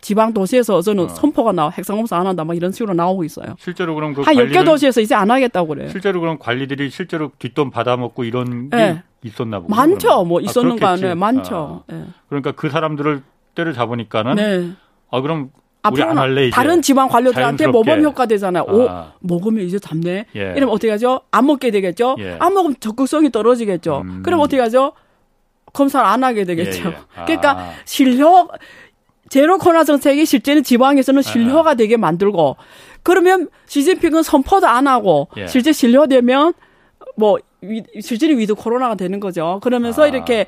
[0.02, 1.08] 지방 도시에서 저는 어.
[1.08, 2.44] 선포가 나와 핵상검사 안 한다.
[2.44, 3.54] 막 이런 식으로 나오고 있어요.
[3.58, 5.88] 실제로 그럼 그한 10개 관리를 도시에서 이제 안 하겠다고 그래요.
[5.90, 9.02] 실제로 그럼 관리들이 실제로 뒷돈 받아먹고 이런 게 예.
[9.22, 10.24] 있었나 보고 많죠.
[10.24, 11.04] 뭐 아, 있었는 거 그렇겠지.
[11.04, 11.14] 아니에요.
[11.14, 11.84] 많죠.
[11.88, 12.04] 아, 예.
[12.28, 13.22] 그러니까 그 사람들을
[13.54, 14.72] 때를 잡으니까는 네.
[15.12, 15.50] 아 그럼
[15.82, 17.90] 앞으로는 다른 지방 관료들한테 자연스럽게.
[17.92, 18.64] 모범 효과 되잖아요.
[18.68, 19.12] 오, 아.
[19.20, 20.26] 먹으면 이제 잡네.
[20.34, 20.40] 예.
[20.56, 21.20] 이러면 어떻게 하죠?
[21.30, 22.16] 안 먹게 되겠죠?
[22.18, 22.36] 예.
[22.40, 24.02] 안 먹으면 적극성이 떨어지겠죠?
[24.04, 24.22] 음.
[24.24, 24.92] 그럼 어떻게 하죠?
[25.72, 26.88] 검사를 안 하게 되겠죠.
[26.88, 26.96] 예, 예.
[27.16, 27.24] 아.
[27.24, 28.48] 그러니까 실효,
[29.32, 31.74] 제로 코로나 정책이 실제는 지방에서는 실효가 아.
[31.74, 32.56] 되게 만들고
[33.02, 35.46] 그러면 시진핑은 선포도 안 하고 예.
[35.46, 36.52] 실제 실효되면
[37.16, 39.58] 뭐 위, 실제는 with 코로나가 되는 거죠.
[39.62, 40.06] 그러면서 아.
[40.06, 40.44] 이렇게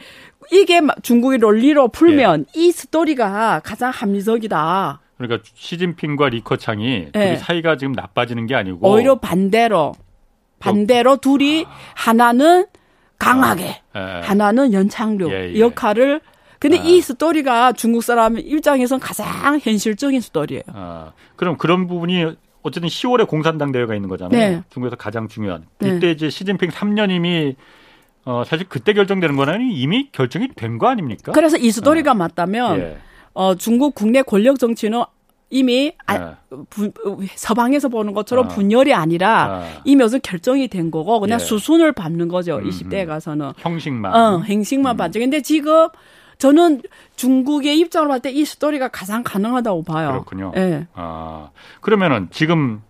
[0.53, 5.01] 이게 마- 중국의 논리로 풀면 이 스토리가 가장 합리적이다.
[5.17, 7.11] 그러니까 시진핑과 리커창이 예.
[7.11, 9.95] 둘이 사이가 지금 나빠지는 게 아니고 오히려 반대로
[10.59, 11.65] 반대로 둘이
[11.95, 12.67] 하나는
[13.19, 13.65] 강하게
[13.97, 14.21] 예, 예.
[14.25, 15.59] 하나는 연착륙 예, 예.
[15.59, 16.21] 역할을
[16.65, 16.83] 근데 아.
[16.83, 20.63] 이 스토리가 중국 사람 입장에선 가장 현실적인 스토리예요.
[20.69, 22.25] 아, 그럼 그런 부분이
[22.63, 24.39] 어쨌든 10월에 공산당 대회가 있는 거잖아요.
[24.39, 24.63] 네.
[24.71, 25.67] 중국에서 가장 중요한.
[25.81, 25.97] 네.
[25.97, 27.55] 이때 이제 시진핑 3년임이
[28.25, 31.33] 어, 사실 그때 결정되는 거는 이미 결정이 된 거 아닙니까?
[31.33, 32.97] 그래서 이 스토리가 맞다면 예.
[33.35, 35.03] 어, 중국 국내 권력 정치는
[35.51, 36.57] 이미 아, 예.
[36.71, 36.93] 분-
[37.35, 38.49] 서방에서 보는 것처럼 아.
[38.49, 39.81] 분열이 아니라 아.
[39.85, 41.45] 이미 어서 결정이 된 거고 그냥 예.
[41.45, 42.57] 수순을 밟는 거죠.
[42.57, 43.53] 음, 20대에 가서는.
[43.59, 44.15] 형식만.
[44.15, 45.21] 어, 행식만 봤죠.
[45.21, 45.89] 근데 지금
[46.39, 46.83] 저는
[47.17, 50.09] 중국의 입장으로 봤을 때 이 스토리가 가장 가능하다고 봐요.
[50.11, 50.53] 그렇군요.
[50.57, 50.87] 예.
[50.95, 52.83] 아, 그러면은 지금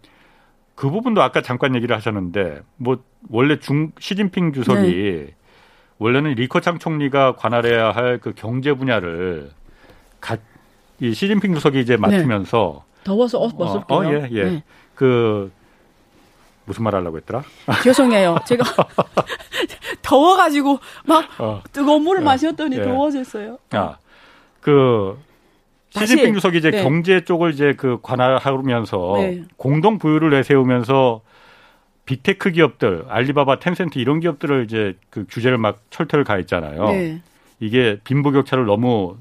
[0.74, 2.98] 그 부분도 아까 잠깐 얘기를 하셨는데 뭐
[3.30, 5.34] 원래 중 시진핑 주석이 네.
[5.98, 9.50] 원래는 리커창 총리가 관할해야 할 그 경제 분야를
[10.20, 10.36] 가,
[11.00, 13.98] 이 시진핑 주석이 이제 맡으면서 더워서 옷 벗을게요.
[13.98, 14.44] 어, 예, 예.
[14.44, 14.62] 네.
[14.94, 15.52] 그
[16.64, 17.42] 무슨 말 하려고 했더라?
[17.82, 18.36] 죄송해요.
[18.46, 18.64] 제가
[20.02, 21.62] 더워가지고 막 어.
[21.72, 22.24] 뜨거운 물을 예.
[22.24, 22.82] 마셨더니 예.
[22.82, 23.58] 더워졌어요.
[23.72, 23.96] 아,
[24.60, 25.18] 그
[25.90, 26.82] 시진핑 주석이 이제 네.
[26.82, 29.44] 경제 쪽을 이제 그 관할하면서 네.
[29.56, 31.20] 공동 부유를 내세우면서
[32.06, 36.84] 빅테크 기업들, 알리바바, 텐센트 이런 기업들을 이제 그 규제를 막 철퇴를 가했잖아요.
[36.88, 37.22] 네.
[37.60, 39.16] 이게 빈부격차를 너무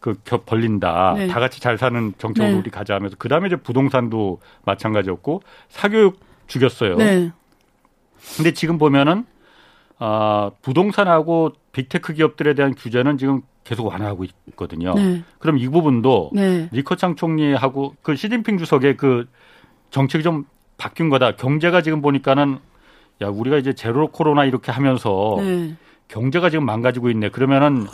[0.00, 1.14] 그 겨- 벌린다.
[1.16, 1.26] 네.
[1.28, 2.58] 다 같이 잘 사는 정책으로 네.
[2.58, 6.96] 우리 가자 하면서 그 다음에 이제 부동산도 마찬가지였고 사교육 죽였어요.
[6.96, 7.30] 네.
[8.36, 9.24] 근데 지금 보면은
[9.98, 14.94] 아 부동산하고 빅테크 기업들에 대한 규제는 지금 계속 완화하고 있거든요.
[14.94, 15.22] 네.
[15.38, 16.68] 그럼 이 부분도 네.
[16.72, 19.28] 리커창 총리하고 그 시진핑 주석의 그
[19.90, 20.44] 정책이 좀
[20.76, 21.32] 바뀐 거다.
[21.32, 22.58] 경제가 지금 보니까는
[23.22, 25.74] 야 우리가 이제 제로 코로나 이렇게 하면서 네.
[26.08, 27.30] 경제가 지금 망가지고 있네.
[27.30, 27.86] 그러면은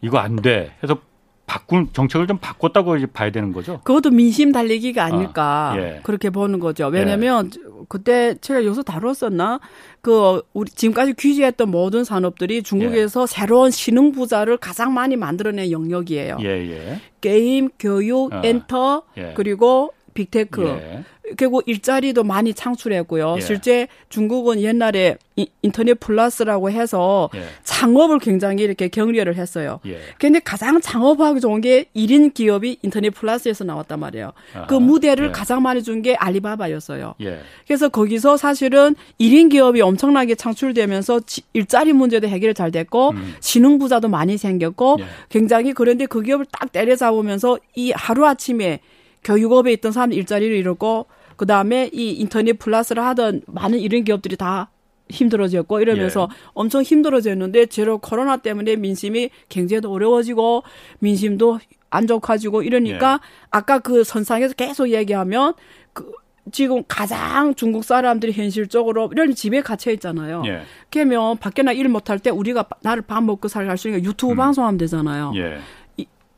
[0.00, 0.76] 이거 안 돼.
[0.82, 0.98] 해서
[1.46, 3.80] 바꾼 정책을 좀 바꿨다고 이제 봐야 되는 거죠.
[3.84, 6.00] 그것도 민심 달래기가 아닐까 아, 예.
[6.02, 6.88] 그렇게 보는 거죠.
[6.88, 7.50] 왜냐하면
[7.88, 9.60] 그때 제가 여기서 다뤘었나
[10.00, 16.38] 그 우리 지금까지 규제했던 모든 산업들이 중국에서 새로운 신흥 부자를 가장 많이 만들어낸 영역이에요.
[16.40, 17.00] 예, 예.
[17.20, 19.32] 게임, 교육, 아, 엔터 예.
[19.36, 20.66] 그리고 big tech.
[20.66, 21.04] 예.
[21.36, 23.34] 그리고 일자리도 많이 창출했고요.
[23.38, 23.40] 예.
[23.40, 27.42] 실제 중국은 옛날에 이- 인터넷 플러스라고 해서 예.
[27.64, 29.80] 창업을 굉장히 이렇게 격려를 했어요.
[29.86, 29.98] 예.
[30.18, 34.32] 근데 가장 창업하기 좋은 게 1인 기업이 인터넷 플러스에서 나왔단 말이에요.
[34.68, 34.78] 그 아하.
[34.78, 35.32] 무대를 예.
[35.32, 37.14] 가장 많이 준 게 알리바바였어요.
[37.22, 37.40] 예.
[37.66, 43.34] 그래서 거기서 사실은 1인 기업이 엄청나게 창출되면서 지- 일자리 문제도 해결 잘 됐고 음.
[43.40, 45.04] 신흥 부자도 많이 생겼고 예.
[45.28, 48.78] 굉장히 그런데 그 기업을 딱 때려잡으면서 이 하루아침에
[49.26, 54.70] 교육업에 있던 사람들 일자리를 잃었고 그 다음에 이 인터넷 플러스를 하던 많은 이런 기업들이 다
[55.10, 56.50] 힘들어졌고 이러면서 예.
[56.54, 60.62] 엄청 힘들어졌는데 제로 코로나 때문에 민심이 경제도 어려워지고
[61.00, 61.58] 민심도
[61.90, 63.46] 안 좋아지고 이러니까 예.
[63.50, 65.54] 아까 그 선상에서 계속 얘기하면
[65.92, 66.12] 그
[66.52, 70.42] 지금 가장 중국 사람들이 현실적으로 이런 집에 갇혀 있잖아요.
[70.46, 70.62] 예.
[70.90, 74.78] 그러면 밖에 나 일 못할 때 우리가 나를 밥 먹고 살갈 수 있는 유튜브 방송하면
[74.78, 75.32] 되잖아요.
[75.36, 75.58] 예.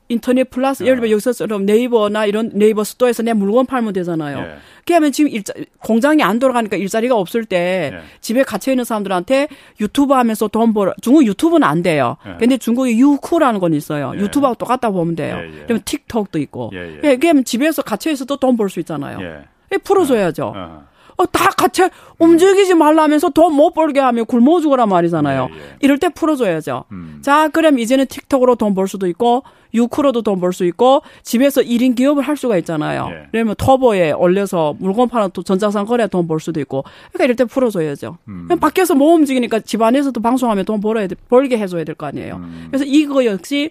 [0.08, 4.38] 인터넷 플러스 예를 들면 여기서처럼 네이버나 이런 네이버 스토어에서 내 물건 팔면 되잖아요.
[4.38, 4.54] 예.
[4.86, 8.00] 그러면 지금 일자, 공장이 안 돌아가니까 일자리가 없을 때 예.
[8.20, 9.48] 집에 갇혀 있는 사람들한테
[9.80, 12.16] 유튜브 하면서 돈 벌어 중국 유튜브는 안 돼요.
[12.26, 12.36] 예.
[12.38, 14.12] 근데 중국에 유쿠라는 건 있어요.
[14.14, 14.20] 예.
[14.20, 15.36] 유튜브하고 똑같다 보면 돼요.
[15.40, 15.62] 예, 예.
[15.64, 16.70] 그러면 틱톡도 있고.
[16.72, 17.00] 예, 예.
[17.04, 19.18] 예, 그러면 집에서 갇혀 있어도 돈 벌 수 있잖아요.
[19.20, 19.44] 예.
[19.72, 20.46] 예, 풀어줘야죠.
[20.46, 20.52] 어.
[20.56, 20.86] 어,
[21.26, 21.82] 다 같이
[22.18, 25.48] 움직이지 말라면서 돈 못 벌게 하면 굶어 죽어란 말이잖아요.
[25.50, 25.60] 예, 예.
[25.80, 26.84] 이럴 때 풀어줘야죠.
[26.92, 27.18] 음.
[27.22, 29.42] 자, 그럼 이제는 틱톡으로 돈 벌 수도 있고,
[29.74, 33.08] 유쿠로도 돈 벌 수 있고, 집에서 1인 기업을 할 수가 있잖아요.
[33.10, 33.26] 예.
[33.32, 37.44] 그러면 터보에 올려서 물건 파는 또 전자상 거래 돈 벌 수도 있고, 그러니까 이럴 때
[37.44, 38.18] 풀어줘야죠.
[38.28, 38.48] 음.
[38.60, 42.36] 밖에서 못 움직이니까 집 안에서도 방송하면 돈 벌어야 돼, 벌게 해줘야 될 거 아니에요.
[42.36, 42.66] 음.
[42.70, 43.70] 그래서 이거 역시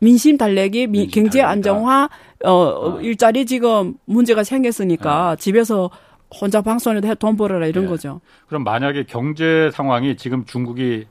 [0.00, 1.70] 민심 달래기, 미- 민심 경제 달래기다.
[1.70, 2.08] 안정화,
[2.44, 5.88] 어, 일자리 지금 문제가 생겼으니까 집에서
[6.40, 7.88] 혼자 방송해도 해돈 벌어라 이런 예.
[7.88, 8.20] 거죠.
[8.48, 11.06] 그럼 만약에 경제 상황이 지금 중국이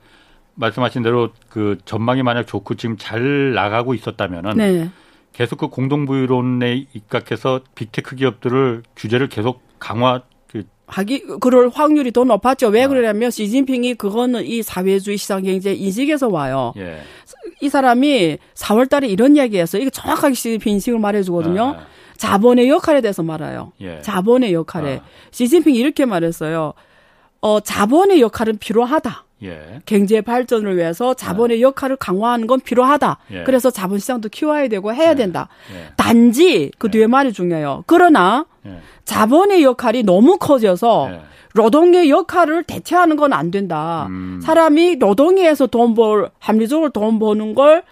[0.56, 4.90] 말씀하신 대로 그 전망이 만약 좋고 지금 잘 나가고 있었다면은 네.
[5.32, 12.68] 계속 그 공동부유론에 입각해서 빅테크 기업들을 규제를 계속 강화 그 하기 그럴 확률이 더 높았죠.
[12.68, 16.74] 왜 그러냐면 시진핑이 그거는 이 사회주의 시장 경제 인식에서 와요.
[16.78, 17.02] 예.
[17.62, 19.82] 이 사람이 4월 달에 이런 이야기했어요.
[19.82, 21.64] 이게 정확하게 시진핑 인식을 말해 주거든요.
[21.78, 23.72] 아, 자본의 역할에 대해서 말아요.
[23.82, 24.02] 예.
[24.02, 24.98] 자본의 역할에.
[24.98, 25.08] 아.
[25.32, 26.74] 시진핑이 이렇게 말했어요.
[27.42, 29.24] 어, 자본의 역할은 필요하다.
[29.44, 29.82] 예.
[29.86, 33.18] 경제 발전을 위해서 자본의 역할을 강화하는 건 필요하다.
[33.32, 33.44] 예.
[33.44, 35.50] 그래서 자본 시장도 키워야 되고 해야 된다.
[35.76, 35.92] 예.
[35.98, 37.84] 단지 그 뒤에 말이 중요해요.
[37.86, 38.80] 그러나 예.
[39.04, 41.22] 자본의 역할이 너무 커져서 예.
[41.56, 44.08] 노동의 역할을 대체하는 건 안 된다.
[44.10, 44.40] 음.
[44.42, 47.84] 사람이 노동에서 돈 벌, 합리적으로 돈 버는 걸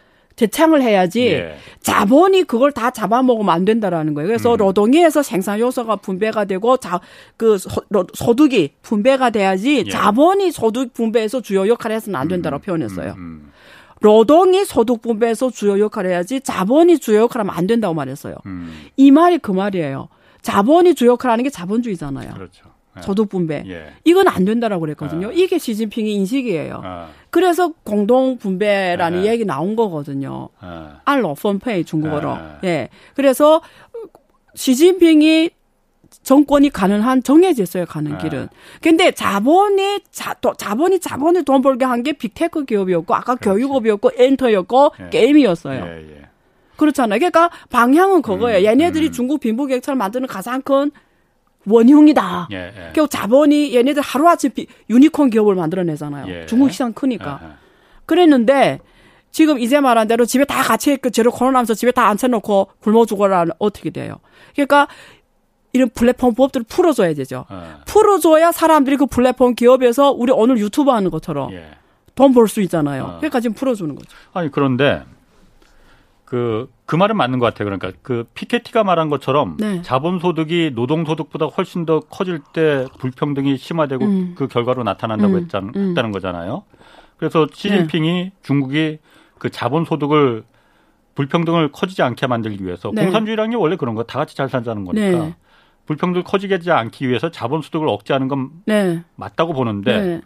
[0.42, 1.56] 대창을 해야지 예.
[1.82, 4.28] 자본이 그걸 다 잡아먹으면 안 된다라는 거예요.
[4.28, 4.58] 그래서 음.
[4.58, 7.00] 노동에서 생산 요소가 분배가 되고 자,
[7.38, 7.70] 그 소,
[8.14, 9.90] 소득이 분배가 돼야지 예.
[9.90, 13.14] 자본이 소득 분배에서 주요 역할을 해서는 안 된다고 표현했어요.
[13.18, 13.52] 음,
[14.02, 18.36] 노동이 소득 분배에서 주요 역할을 해야지 자본이 주요 역할을 하면 안 된다고 말했어요.
[18.48, 20.10] 음, 이 말이 그 말이에요.
[20.42, 22.34] 자본이 주요 역할을 하는 게 자본주의잖아요.
[22.34, 22.71] 그렇죠.
[22.98, 23.02] 예.
[23.02, 23.64] 소득 분배.
[23.68, 23.94] 예.
[24.04, 25.30] 이건 안 된다라고 그랬거든요.
[25.30, 25.32] 아.
[25.34, 26.82] 이게 시진핑의 인식이에요.
[26.84, 29.26] 아, 그래서 공동 분배라는 아.
[29.26, 30.50] 얘기 나온 거거든요.
[30.60, 32.30] 아, 알로 펀페이 중국어로.
[32.30, 32.60] 아.
[32.66, 32.90] 예.
[33.16, 33.62] 그래서
[34.56, 35.52] 시진핑이
[36.24, 38.18] 정권이 가는 한 정해져 있어요, 가는 아.
[38.18, 38.50] 길은.
[38.82, 43.60] 근데 자본이 자, 또 자본이 자본이 돈 벌게 한 게 big tech 기업이었고 아까 그렇지.
[43.62, 45.10] 교육업이었고 엔터였고 예.
[45.10, 45.86] 게임이었어요.
[45.86, 46.22] 예, 예.
[46.76, 47.20] 그렇잖아요.
[47.20, 48.60] 그러니까 방향은 그거예요.
[48.60, 49.12] 음, 얘네들이 음.
[49.12, 50.92] 중국 빈부격차를 만드는 가장 큰
[51.68, 52.48] 원흉이다.
[52.52, 52.92] 예, 예.
[52.94, 56.28] 결국 자본이 얘네들 하루아침 비- 유니콘 기업을 만들어내잖아요.
[56.34, 56.46] 예.
[56.48, 57.30] 중국 시장 크니까.
[57.32, 57.56] 아, 아.
[58.06, 58.80] 그랬는데
[59.32, 63.46] 지금 이제 말한 대로 집에 다 같이 그 제로 코로나면서 집에 다 앉혀놓고 굶어 죽어라
[63.60, 64.16] 어떻게 돼요?
[64.56, 64.88] 그러니까
[65.74, 67.46] 이런 플랫폼 법들을 풀어줘야 되죠.
[67.48, 71.68] 아, 풀어줘야 사람들이 그 플랫폼 기업에서 우리 오늘 유튜브 하는 것처럼 예.
[72.16, 73.04] 돈벌 수 있잖아요.
[73.06, 73.18] 아.
[73.18, 74.10] 그러니까 지금 풀어주는 거죠.
[74.34, 75.04] 아니 그런데
[76.32, 77.66] 그, 그 말은 맞는 것 같아요.
[77.66, 79.82] 그러니까 그 피케티가 말한 것처럼 네.
[79.82, 84.36] 자본소득이 노동소득보다 훨씬 더 커질 때 불평등이 심화되고 음.
[84.38, 85.90] 그 결과로 나타난다고 음, 했잖, 음.
[85.90, 86.64] 했다는 거잖아요.
[87.18, 89.00] 그래서 시진핑이 중국이
[89.40, 90.46] 그 자본소득을
[91.16, 93.04] 불평등을 커지지 않게 만들기 위해서 네.
[93.04, 95.36] 공산주의라는 게 원래 그런 거 다 같이 잘 살자는 거니까 네.
[95.86, 99.04] 불평등 커지게 하지 않기 위해서 자본소득을 억제하는 건 네.
[99.18, 100.22] 맞다고 보는데 네.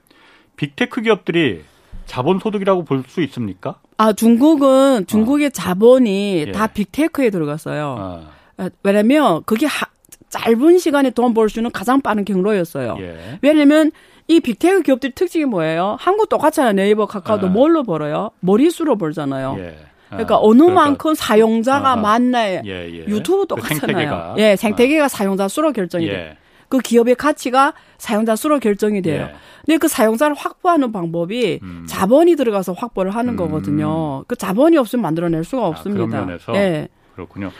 [0.56, 1.64] 빅테크 기업들이
[2.06, 3.80] 자본소득이라고 볼 수 있습니까?
[3.98, 6.52] 아 중국은 중국의 자본이 예.
[6.52, 7.96] 다 빅테크에 들어갔어요.
[7.98, 8.22] 아,
[8.58, 9.88] 아, 왜냐면 그게 하-
[10.30, 12.98] 짧은 시간에 돈 벌 수 있는 가장 빠른 경로였어요.
[13.00, 13.40] 예.
[13.42, 13.92] 왜냐면
[14.28, 15.96] 이 big tech 기업들 특징이 뭐예요?
[16.00, 16.74] 한국 똑같잖아요.
[16.74, 17.50] 네이버, 카카오도 아.
[17.50, 18.32] 뭘로 벌어요?
[18.42, 19.56] 머리수로 벌잖아요.
[19.60, 19.78] 예.
[20.10, 21.96] 아, 그러니까 어느 만큼 사용자가.
[21.96, 22.62] 많나요?
[22.66, 23.06] 예, 예.
[23.08, 23.80] 유튜브 그 똑같잖아요.
[23.88, 24.36] 생태계가.
[24.40, 26.08] 예, 생태계가 사용자 수로 결정이.
[26.08, 26.38] 예.
[26.70, 29.28] 그 기업의 가치가 사용자 수로 결정이 돼요.
[29.30, 29.36] 예.
[29.66, 31.86] 근데 그 사용자를 확보하는 방법이 음.
[31.88, 33.38] 자본이 들어가서 확보를 하는 음.
[33.38, 34.24] 거거든요.
[34.28, 36.06] 그 자본이 없으면 만들어낼 수가 아, 없습니다.
[36.06, 36.88] 그런 면에서 예.
[37.16, 37.52] 그렇군요.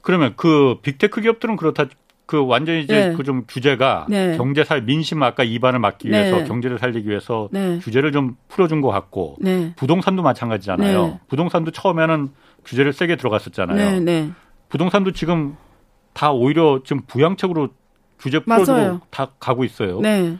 [0.00, 1.86] 그러면 그 big tech 기업들은 그렇다.
[2.26, 3.14] 그 완전히 이제 네.
[3.14, 4.36] 그좀 규제가 네.
[4.38, 6.44] 경제 살 민심 아까 이반을 막기 위해서 네.
[6.44, 7.78] 경제를 살리기 위해서 네.
[7.80, 9.74] 규제를 좀 풀어준 것 같고 네.
[9.76, 11.06] 부동산도 마찬가지잖아요.
[11.06, 11.20] 네.
[11.28, 12.30] 부동산도 처음에는
[12.64, 13.76] 규제를 세게 들어갔었잖아요.
[13.76, 14.30] 네, 네.
[14.70, 15.56] 부동산도 지금
[16.14, 17.70] 다 오히려 지금 부양책으로
[18.22, 19.00] 규제 풀어주고.
[19.10, 20.00] 다 가고 있어요.
[20.00, 20.36] 네.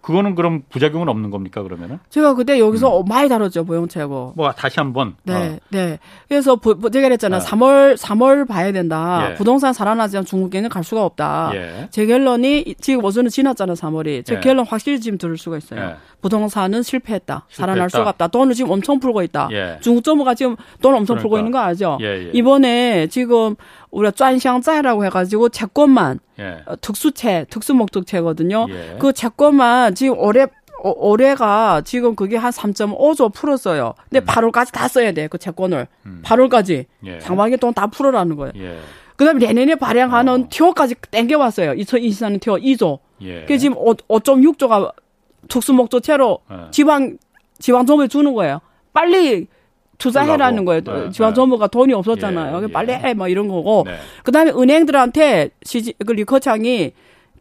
[0.00, 2.00] 그거는 그럼 부작용은 없는 겁니까 그러면은?
[2.10, 4.32] 제가 그때 여기서 많이 다뤘죠, 보영채고.
[4.34, 5.58] 뭐 다시 한번 네, 어.
[5.70, 5.98] 네.
[6.28, 7.40] 그래서 부, 부- 제가 그랬잖아요.
[7.40, 7.44] 아.
[7.44, 9.28] 3월, 3월 봐야 된다.
[9.30, 9.34] 예.
[9.34, 11.52] 부동산 살아나지 않으면 중국에는 갈 수가 없다.
[11.54, 11.88] 예.
[11.92, 14.24] 제 결론이 이- 지금 어제는 지났잖아요, 3월이.
[14.26, 14.40] 제 예.
[14.40, 15.94] 결론 확실히 지금 들을 수가 있어요.
[16.22, 16.28] 예.
[16.28, 17.46] 부동산은 실패했다.
[17.50, 17.98] 살아날 실패했다.
[17.98, 18.28] 수가 없다.
[18.28, 19.48] 돈을 지금 엄청 풀고 있다.
[19.52, 19.78] 예.
[19.80, 21.40] 중국 정부가 지금 돈 엄청 풀고 그러니까.
[21.48, 21.98] 있는 거 알죠?
[22.00, 22.30] 예, 예.
[22.32, 23.56] 이번에 지금
[23.90, 26.62] 우리가 짠샹짜이라고 해가지고 채권만 예.
[26.66, 28.66] 어, 특수채, 특수목적채거든요.
[28.70, 28.96] 예.
[28.98, 30.46] 그 채권만 지금 올해
[30.84, 33.94] 어, 올해가 지금 그게 한 3.5조 풀었어요.
[34.10, 34.26] 근데 음.
[34.26, 35.86] 8월까지 다 써야 돼, 그 채권을.
[36.06, 36.22] 음.
[36.24, 36.86] 8월까지.
[37.06, 37.20] 예.
[37.20, 38.52] 상반기 돈 다 풀어라는 거예요.
[38.56, 38.78] 예.
[39.16, 40.46] 그 다음에 내년에 발행하는 어.
[40.50, 41.72] 티오까지 땡겨왔어요.
[41.74, 42.98] 2024년 티오 2조.
[43.22, 43.40] 예.
[43.42, 44.92] 그게 지금 5, 5.6조가
[45.52, 46.56] 특수목조채로 예.
[46.70, 47.18] 지방,
[47.58, 48.60] 지방 정부에 주는 거예요.
[48.92, 49.46] 빨리
[49.98, 50.82] 투자해라는 거예요.
[50.82, 52.62] 네, 지방 정부가 돈이 없었잖아요.
[52.62, 52.96] 예, 빨리 예.
[52.96, 53.84] 해, 뭐 이런 거고.
[53.86, 53.96] 네.
[54.24, 56.92] 그 다음에 은행들한테 시지, 그 리커창이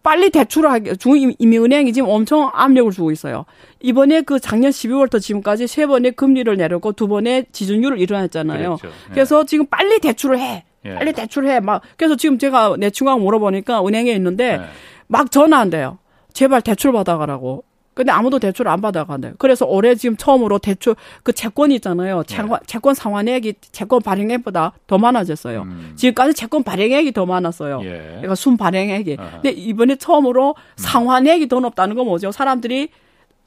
[0.04, 3.46] 빨리 대출을 하기, 중이민은행이 지금 엄청 압력을 주고 있어요.
[3.80, 8.78] 이번에 그 작년 12월부터 지금까지 세 번의 금리를 내렸고 두 번의 지준율을 일어났잖아요.
[8.78, 8.88] 그랬죠.
[8.88, 9.14] 예.
[9.14, 10.66] 그래서 지금 빨리 대출을 해.
[10.86, 10.96] 예.
[10.96, 11.60] 빨리 대출해.
[11.60, 14.64] 막, 그래서 지금 제가 내 친구하고 물어보니까 은행에 있는데 네.
[15.08, 16.00] 막 전화한대요.
[16.34, 17.64] 제발 대출 받아가라고.
[17.94, 19.34] 근데 아무도 대출 안 받아가네요.
[19.38, 22.24] 그래서 올해 지금 처음으로 대출 그 채권 있잖아요.
[22.26, 25.64] 채권, 채권 상환액이 채권 발행액보다 더 많아졌어요.
[25.64, 25.94] 음.
[25.96, 27.82] 지금까지 채권 발행액이 더 많았어요.
[27.84, 27.90] 예.
[27.90, 29.18] 그러니까 순 발행액이.
[29.20, 29.28] 아하.
[29.28, 29.32] 음.
[29.42, 32.32] 근데 이번에 처음으로 상환액이 더 높다는 건 뭐죠?
[32.32, 32.90] 사람들이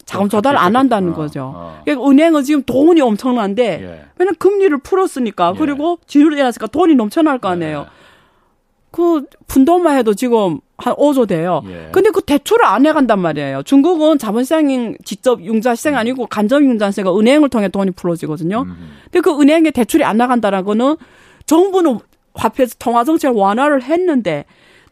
[0.04, 1.52] 자금 조달 안 한다는 어, 거죠.
[1.54, 1.80] 어.
[1.85, 4.04] 그러니까 은행은 지금 돈이 엄청난데 예.
[4.18, 5.59] 왜냐면 금리를 풀었으니까 예.
[5.59, 7.87] 그리고 지율이 내놨으니까 돈이 넘쳐날 거 아니에요.
[8.90, 11.62] 그 푼돈만 해도 지금 한 5조 돼요.
[11.68, 11.88] 예.
[11.92, 13.62] 근데 그 대출을 안 해간단 말이에요.
[13.62, 18.62] 중국은 자본시장인 직접 융자 시장이 아니고 간접 융자 시장가 은행을 통해 돈이 풀어지거든요.
[18.62, 18.90] 음.
[19.04, 20.96] 근데 그 은행에 대출이 안 나간다는 거는
[21.46, 22.00] 정부는
[22.34, 24.44] 화폐 통화 정책을 완화를 했는데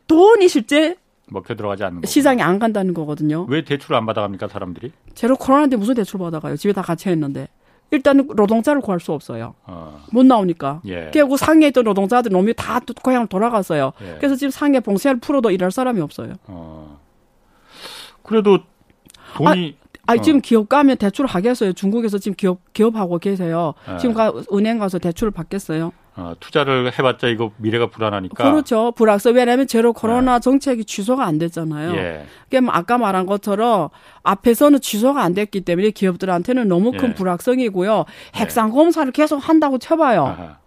[0.07, 0.97] 돈이 실제
[1.29, 2.07] 먹혀 들어가지 않는 거.
[2.07, 3.47] 시장에 안 간다는 거거든요.
[3.49, 4.93] 왜 대출을 안 받아갑니까 사람들이?
[5.15, 6.57] 제로 코로나인데 무슨 대출 받아가요?
[6.57, 7.49] 집에 다 갇혀 있는데.
[7.93, 9.55] 일단은 노동자를 구할 수 없어요.
[9.65, 10.03] 어.
[10.11, 10.81] 못 나오니까.
[10.87, 11.11] 예.
[11.13, 13.93] 결국 상해에 있던 노동자들 놈이 다또 고향을 돌아갔어요.
[14.01, 14.17] 예.
[14.17, 16.35] 그래서 지금 상해 봉쇄를 풀어도 일할 사람이 없어요.
[16.47, 16.99] 어.
[18.23, 18.59] 그래도
[19.37, 19.77] 돈이
[20.07, 20.17] 아, 어.
[20.21, 21.75] 지금 기업 가면 대출 하겠어요.
[21.75, 23.75] 중국에서 지금 기업 기업하고 계세요.
[23.93, 23.99] 예.
[23.99, 25.93] 지금 가 은행 가서 대출을 받겠어요.
[26.15, 28.45] 어, 투자를 해봤자 이거 미래가 불안하니까.
[28.51, 28.93] 그렇죠.
[28.93, 29.33] 불확실.
[29.33, 31.95] 왜냐하면 제로 코로나 정책이 취소가 안 됐잖아요.
[31.97, 32.27] 예.
[32.51, 33.89] 그러니까 아까 말한 것처럼
[34.23, 37.15] 앞에서는 취소가 안 됐기 때문에 기업들한테는 너무 큰 예.
[37.15, 38.05] 불확성이고요.
[38.35, 40.25] 핵상 검사를 계속 한다고 쳐봐요.
[40.27, 40.59] 아하.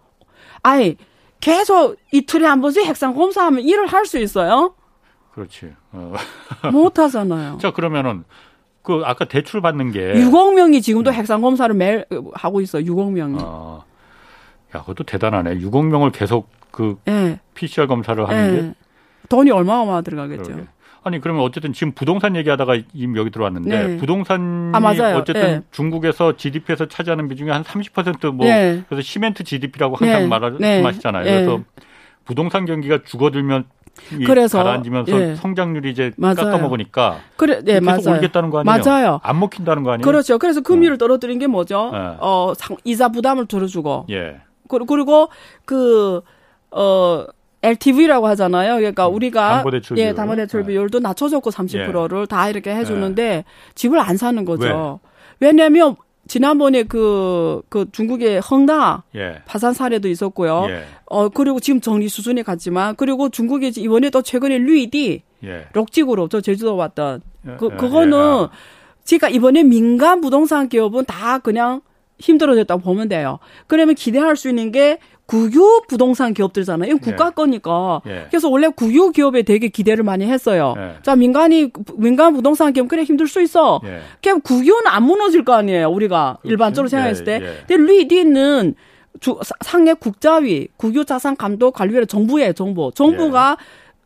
[0.64, 0.96] 아니
[1.40, 4.74] 계속 이틀에 한 번씩 핵상 검사하면 일을 할 수 있어요?
[5.32, 5.70] 그렇지.
[5.92, 6.12] 어.
[6.72, 7.58] 못 하잖아요.
[7.60, 8.24] 자 그러면은
[8.82, 12.04] 그 아까 대출 받는 게 6억 명이 지금도 핵상 검사를 매일
[12.34, 12.82] 하고 있어요.
[12.84, 13.38] 6억 명이.
[13.40, 13.84] 어.
[14.74, 15.58] 야, 그것도 대단하네.
[15.58, 17.38] 6억 명을 계속 그 예.
[17.54, 18.74] PCR 검사를 하는 게 예.
[19.28, 20.42] 돈이 얼마나 들어가겠죠.
[20.42, 20.64] 그러게.
[21.02, 23.96] 아니 그러면 어쨌든 지금 부동산 얘기하다가 이미 여기 들어왔는데 네.
[23.96, 25.18] 부동산이 아, 맞아요.
[25.18, 25.62] 어쨌든 예.
[25.70, 28.82] 중국에서 GDP에서 차지하는 비중이 한 30%뭐 네.
[28.88, 30.28] 그래서 시멘트 GDP라고 항상 네.
[30.82, 31.24] 말씀하시잖아요.
[31.24, 31.30] 네.
[31.30, 31.62] 그래서
[32.24, 33.66] 부동산 경기가 죽어들면
[34.18, 35.34] 이 그래서, 가라앉으면서 예.
[35.36, 36.34] 성장률이 이제 맞아요.
[36.34, 38.16] 깎아먹으니까 그래, 네, 계속 맞아요.
[38.16, 38.82] 올겠다는 거 아니에요?
[38.84, 39.20] 맞아요.
[39.22, 40.04] 안 먹힌다는 거 아니에요?
[40.04, 40.38] 그렇죠.
[40.38, 41.90] 그래서 금리를 떨어뜨린 게 뭐죠?
[41.92, 41.98] 네.
[42.18, 44.06] 어, 상, 이자 부담을 덜어주고.
[44.10, 44.40] 예.
[44.68, 45.28] 그- 그리고
[45.64, 46.20] 그,
[46.70, 47.24] 어,
[47.62, 48.76] LTV라고 하잖아요.
[48.76, 49.54] 그러니까 우리가 음.
[49.56, 50.08] 담보대출 예, 비율.
[50.10, 50.14] 네.
[50.14, 54.44] 담보대출 비율도 낮춰줬고 30%를 다 이렇게 해주는데 집을 안 사는 네.
[54.44, 55.00] 거죠.
[55.40, 55.96] 왜냐하면
[56.28, 59.42] 지난번에 그, 그 중국의 헝다 예.
[59.46, 60.66] 파산 사례도 있었고요.
[60.70, 60.82] 예.
[61.06, 65.66] 어, 그리고 지금 정리 수준에 갔지만, 그리고 중국이 이번에 또 최근에 루이디, 예.
[65.72, 67.22] 록지구로, 저 제주도 왔던,
[67.58, 68.48] 그, 예, 그거는, 예.
[69.06, 71.80] 그러니까 이번에 민간 부동산 기업은 다 그냥
[72.18, 73.38] 힘들어졌다고 보면 돼요.
[73.66, 76.88] 그러면 기대할 수 있는 게 국유 부동산 기업들잖아요.
[76.88, 77.30] 이건 국가 예.
[77.34, 78.00] 거니까.
[78.06, 78.26] 예.
[78.30, 80.74] 그래서 원래 국유 기업에 되게 기대를 많이 했어요.
[80.78, 80.94] 예.
[81.02, 83.80] 자, 민간이, 민간 부동산 기업 그래 힘들 수 있어.
[83.84, 84.00] 예.
[84.22, 85.88] 그냥 국유는 안 무너질 거 아니에요.
[85.90, 86.52] 우리가 그렇지.
[86.52, 87.40] 일반적으로 생각했을 때.
[87.42, 87.56] 예, 예.
[87.66, 88.74] 근데 루이디는
[89.18, 92.92] 주, 사- 상해 국자위, 국유 자산 감독 관리위원 정부예요, 정부.
[92.94, 93.56] 정부가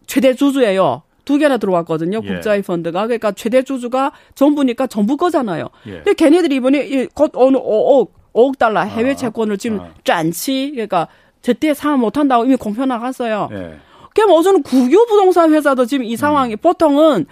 [0.06, 1.02] 최대 주주예요.
[1.30, 2.20] 두 개나 들어왔거든요.
[2.24, 2.26] 예.
[2.28, 3.06] 국자위 펀드가.
[3.06, 5.68] 그러니까 최대 주주가 정부니까 정부 거잖아요.
[5.86, 5.92] 예.
[5.92, 9.90] 근데 걔네들이 이번에 이- 곧 어느 5억, 5억 달러 해외 아, 채권을 지금 아.
[10.02, 11.06] 짠치, 그러니까
[11.40, 13.48] 제때 상환 못 한다고 이미 공표 나갔어요.
[13.52, 13.76] 예.
[14.12, 16.56] 그럼 어제는 국유 부동산 회사도 지금 이 상황이 음.
[16.60, 17.26] 보통은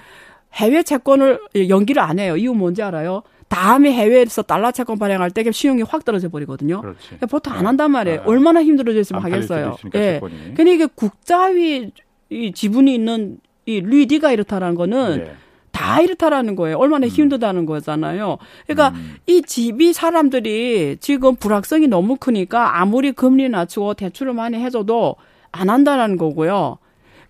[0.54, 2.36] 해외 채권을 연기를 안 해요.
[2.36, 3.22] 이유 뭔지 알아요?
[3.48, 6.82] 다음에 해외에서 달러 채권 발행할 때 시용이 확 떨어져 버리거든요.
[6.82, 8.20] 그러니까 보통 안 한단 말이에요.
[8.20, 8.24] 아.
[8.26, 9.76] 얼마나 힘들어졌으면 하겠어요.
[9.96, 10.20] 예.
[10.54, 11.90] 근데 이게 국자위
[12.30, 15.32] 이 지분이 있는 이 루이디가 이렇다라는 거는 예.
[15.72, 16.78] 다 이렇다라는 거예요.
[16.78, 18.38] 얼마나 힘들다는 거잖아요.
[18.66, 19.16] 그러니까 음.
[19.26, 25.16] 이 집이 사람들이 지금 불확성이 너무 크니까 아무리 금리 낮추고 대출을 많이 해줘도
[25.52, 26.78] 안 한다라는 거고요.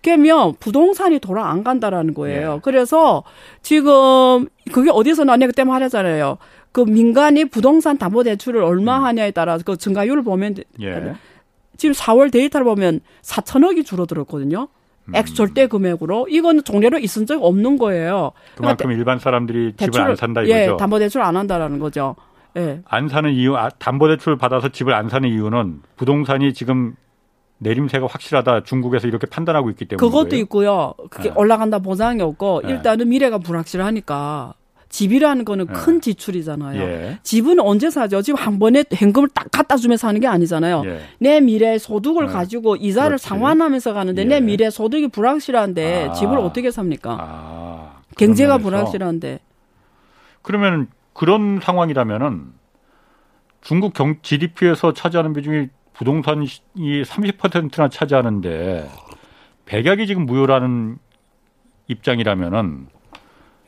[0.01, 2.55] 그러면 부동산이 돌아 안 간다라는 거예요.
[2.55, 2.59] 예.
[2.63, 3.23] 그래서
[3.61, 6.37] 지금 그게 어디서 나냐 그때 말했잖아요.
[6.71, 11.15] 그 민간이 부동산 담보 대출을 얼마 하냐에 따라서 그 증가율을 보면 예.
[11.75, 14.69] 지금 4월 데이터를 보면 4천억이 줄어들었거든요.
[15.09, 15.15] 음.
[15.15, 18.31] 액수 절대 금액으로 이거는 종례로 있은 적 없는 거예요.
[18.55, 20.77] 그만큼 일반 사람들이 집을 안 산다 예, 이거죠.
[20.77, 22.15] 담보 대출 안 한다라는 거죠.
[22.57, 22.81] 예.
[22.85, 26.95] 안 사는 이유, 아, 담보 대출 받아서 집을 안 사는 이유는 부동산이 지금
[27.59, 30.05] 내림세가 확실하다 중국에서 이렇게 판단하고 있기 때문에.
[30.05, 30.93] 그것도 있고요.
[31.09, 31.35] 그게 네.
[31.35, 32.71] 올라간다 보장이 없고 네.
[32.71, 34.53] 일단은 미래가 불확실하니까
[34.89, 35.73] 집이라는 거는 예.
[35.73, 36.81] 큰 지출이잖아요.
[36.81, 37.19] 예.
[37.23, 38.21] 집은 언제 사죠?
[38.21, 40.81] 지금 한 번에 현금을 딱 갖다 주면서 사는 게 아니잖아요.
[40.85, 41.01] 예.
[41.19, 42.33] 내 미래 소득을 네.
[42.33, 43.27] 가지고 이자를 그렇지.
[43.27, 44.25] 상환하면서 가는데 예.
[44.25, 46.13] 내 미래 소득이 불확실한데 아.
[46.13, 47.17] 집을 어떻게 삽니까?
[47.19, 49.39] 아, 경제가 불확실한데.
[50.41, 52.53] 그러면 그런 상황이라면은
[53.61, 58.89] 중국 경 GDP에서 차지하는 비중이 부동산이 30%나 차지하는데
[59.65, 60.97] 백약이 지금 무효라는
[61.87, 62.87] 입장이라면은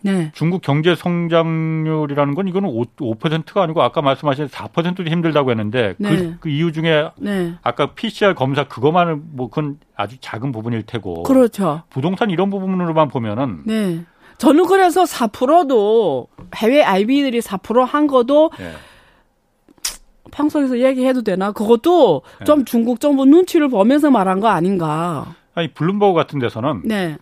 [0.02, 0.32] 네.
[0.34, 6.36] 중국 경제 성장률이라는 건 이거는 5, 5%가 아니고 아까 말씀하신 4%도 힘들다고 했는데 그, 네.
[6.40, 7.54] 그 이유 중에 네.
[7.62, 11.84] 아까 PCR 검사 그것만은 뭐 그건 아주 작은 부분일 테고 그렇죠.
[11.90, 14.04] 부동산 이런 부분으로만 보면은 네.
[14.38, 18.74] 저는 그래서 4%도 해외 IB들이 4%한 것도 예.
[20.32, 21.52] 방송에서 얘기해도 되나?
[21.52, 22.46] 그것도 네.
[22.46, 25.36] 좀 중국 정부 눈치를 보면서 말한 거 아닌가.
[25.54, 27.18] 아니 블룸버그 같은 데서는 네.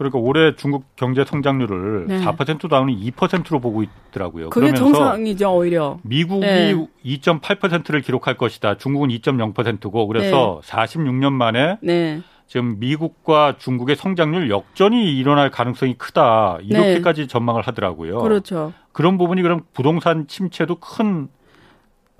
[0.00, 2.24] 그러니까 올해 중국 경제 성장률을 네.
[2.24, 4.48] 4%도 아닌 2%로 보고 있더라고요.
[4.48, 5.98] 그게 정상이죠, 오히려.
[6.04, 6.74] 미국이 네.
[7.04, 8.78] 2.8%를 기록할 것이다.
[8.78, 12.22] 중국은 2.0%고 그래서 46년 만에 네.
[12.46, 16.60] 지금 미국과 중국의 성장률 역전이 일어날 가능성이 크다.
[16.62, 18.16] 이렇게까지 전망을 하더라고요.
[18.16, 18.22] 네.
[18.22, 18.72] 그렇죠.
[18.92, 21.28] 그런 부분이 그럼 부동산 침체도 큰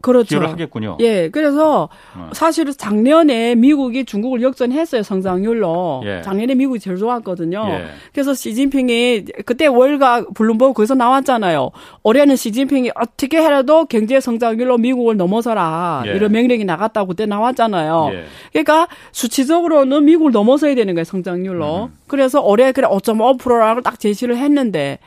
[0.01, 0.29] 그렇죠.
[0.29, 0.97] 기여를 하겠군요.
[1.01, 2.31] 예, 그래서 어.
[2.33, 6.03] 사실은 작년에 미국이 중국을 역전했어요 성장률로.
[6.05, 6.23] 예.
[6.23, 7.67] 작년에 미국이 제일 좋았거든요.
[7.71, 7.85] 예.
[8.13, 11.71] 그래서 시진핑이 그때 월가 블룸버그 거기서 나왔잖아요.
[12.03, 16.11] 올해는 시진핑이 어떻게 해라도 경제 성장률로 미국을 넘어서라 예.
[16.13, 18.11] 이런 명령이 나갔다고 그때 나왔잖아요.
[18.13, 18.25] 예.
[18.53, 21.85] 그러니까 수치적으로는 미국을 넘어서야 되는 거예요 성장률로.
[21.85, 21.99] 음.
[22.07, 24.99] 그래서 올해 그래 5.5%라고 딱 제시를 했는데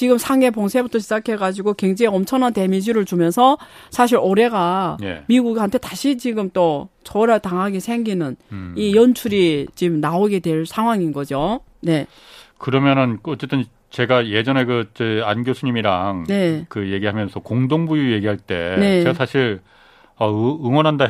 [0.00, 3.58] 지금 상해 봉쇄부터 시작해가지고 경제에 엄청난 데미지를 주면서
[3.90, 5.24] 사실 올해가 예.
[5.26, 8.72] 미국한테 다시 지금 또 초월 당하게 생기는 음.
[8.78, 11.60] 이 연출이 지금 나오게 될 상황인 거죠.
[11.82, 12.06] 네,
[12.56, 19.02] 그러면은 어쨌든 제가 예전에 그안 교수님이랑 네, 그 얘기하면서 공동부유 얘기할 때 네.
[19.02, 19.60] 제가 사실
[20.16, 21.08] 어, 응- 응원한다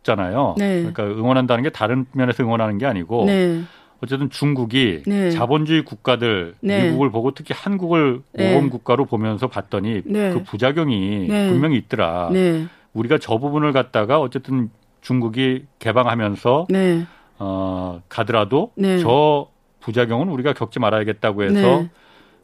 [0.00, 0.56] 했잖아요.
[0.58, 0.80] 네.
[0.80, 3.62] 그러니까 응원한다는 게 다른 면에서 응원하는 게 아니고 네,
[4.02, 5.30] 어쨌든 중국이 네.
[5.30, 6.84] 자본주의 국가들 네.
[6.84, 8.54] 미국을 보고 특히 한국을 네.
[8.54, 10.32] 모범 국가로 보면서 봤더니 네.
[10.32, 11.48] 그 부작용이 네.
[11.48, 12.30] 분명히 있더라.
[12.32, 17.06] 네, 우리가 저 부분을 갖다가 어쨌든 중국이 개방하면서 네,
[17.38, 18.98] 어, 가더라도 네.
[18.98, 19.48] 저
[19.80, 21.90] 부작용은 우리가 겪지 말아야겠다고 해서 네.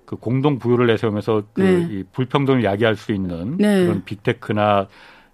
[0.04, 1.88] 그 공동 부유를 내세우면서 그 네.
[1.90, 3.84] 이 불평등을 야기할 수 있는 네.
[3.84, 4.86] 그런 빅테크나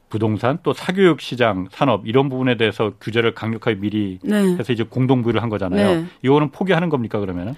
[0.09, 4.57] 부동산 또 사교육 시장 산업 이런 부분에 대해서 규제를 강력하게 미리 네.
[4.59, 6.01] 해서 이제 공동 부유를 한 거잖아요.
[6.01, 6.05] 네.
[6.23, 7.55] 이거는 포기하는 겁니까 그러면은?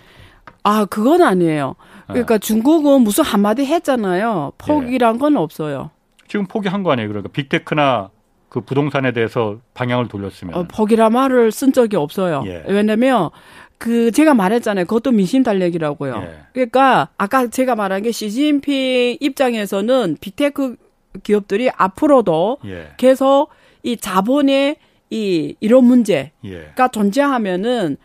[0.62, 1.76] 아 그건 아니에요.
[2.08, 4.52] 그러니까 중국은 무슨 한마디 했잖아요.
[4.58, 5.90] 포기란 건 없어요.
[6.28, 7.08] 지금 포기한 거 아니에요?
[7.08, 8.10] 그러니까 빅테크나
[8.48, 10.54] 그 부동산에 대해서 방향을 돌렸으면.
[10.54, 12.42] 어, 포기란 말을 쓴 적이 없어요.
[12.46, 12.64] 예.
[12.66, 13.30] 왜냐면
[13.78, 14.84] 그 제가 말했잖아요.
[14.84, 16.14] 그것도 민심 달래기라고요.
[16.16, 16.38] 예.
[16.52, 20.76] 그러니까 아까 제가 말한 게 시진핑 입장에서는 빅테크
[21.22, 22.88] 기업들이 앞으로도 예.
[22.96, 23.48] 계속
[23.82, 24.76] 이 자본의
[25.10, 26.72] 이 이런 문제가 예.
[26.92, 27.96] 존재하면은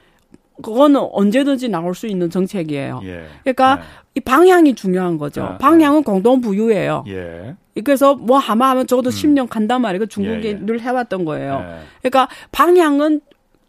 [0.64, 3.02] 그거는 언제든지 나올 수 있는 정책이에요.
[3.04, 3.28] 예.
[3.44, 3.82] 그러니까
[4.16, 5.44] 이 방향이 중요한 거죠.
[5.44, 7.04] 아, 방향은 공동 부유예요.
[7.08, 7.56] 예.
[7.84, 10.00] 그래서 뭐 하마 하면 적어도 10년 간단 말이에요.
[10.00, 10.58] 그 중국이 예, 예.
[10.58, 11.66] 늘 해왔던 거예요.
[11.68, 12.10] 예.
[12.10, 13.22] 그러니까 방향은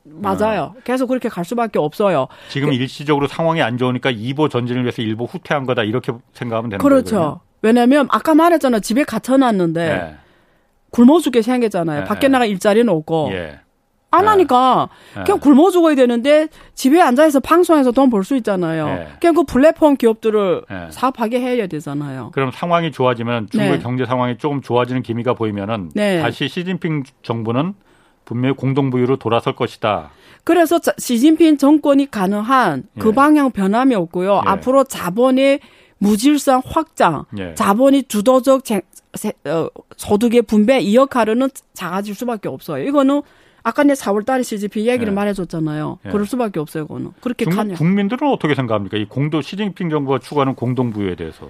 [0.05, 0.75] 맞아요.
[0.85, 2.29] 계속 그렇게 갈 수밖에 없어요.
[2.49, 6.88] 지금 일시적으로 상황이 안 좋으니까 이보 전진을 위해서 일부 후퇴한 거다 이렇게 생각하면 되는 거예요.
[6.88, 7.40] 그렇죠.
[7.62, 8.81] 왜냐하면 아까 말했잖아.
[8.81, 10.16] 집에 갇혀놨는데 그러면?
[10.90, 12.03] 굶어 죽게 생겼잖아요.
[12.03, 12.29] 예, 밖에 예.
[12.29, 13.59] 나가 일자리는 없고 예.
[14.12, 14.29] 안 예.
[14.29, 14.88] 하니까
[15.19, 15.25] 예.
[15.25, 18.87] 그냥 굶어 죽어야 되는데 집에 앉아서 방송에서 돈 벌 수 있잖아요.
[18.88, 19.09] 예.
[19.21, 20.87] 그냥 그 플랫폼 기업들을 예.
[20.90, 22.31] 사업하게 해야 되잖아요.
[22.33, 23.83] 그럼 상황이 좋아지면 중국의 네.
[23.83, 26.23] 경제 상황이 조금 좋아지는 기미가 보이면은 네.
[26.23, 27.75] 다시 시진핑 정부는
[28.25, 30.11] 분명히 공동부유로 돌아설 것이다.
[30.45, 33.12] 그래서 자- 시진핑 정권이 가능한 그 예.
[33.12, 34.37] 방향 변함이 없고요.
[34.47, 34.49] 예.
[34.49, 35.61] 앞으로 자본의
[35.99, 37.55] 무질서한 확장, 예.
[37.55, 38.83] 자본이 주도적 제-
[39.15, 42.85] 세- 어, 소득의 분배 이 역할은 작아질 수밖에 없어요.
[42.85, 43.23] 이거는
[43.63, 45.15] 아까 내 4월달에 시진핑 얘기를 예.
[45.15, 45.99] 말해줬잖아요.
[46.07, 46.11] 예.
[46.11, 46.87] 그럴 수밖에 없어요.
[46.87, 47.75] 그거는 그렇게 중국 가냐?
[47.77, 48.97] 국민들은 어떻게 생각합니까?
[48.99, 51.49] 이 공도 시진핑 정부가 추구하는 공동부유에 대해서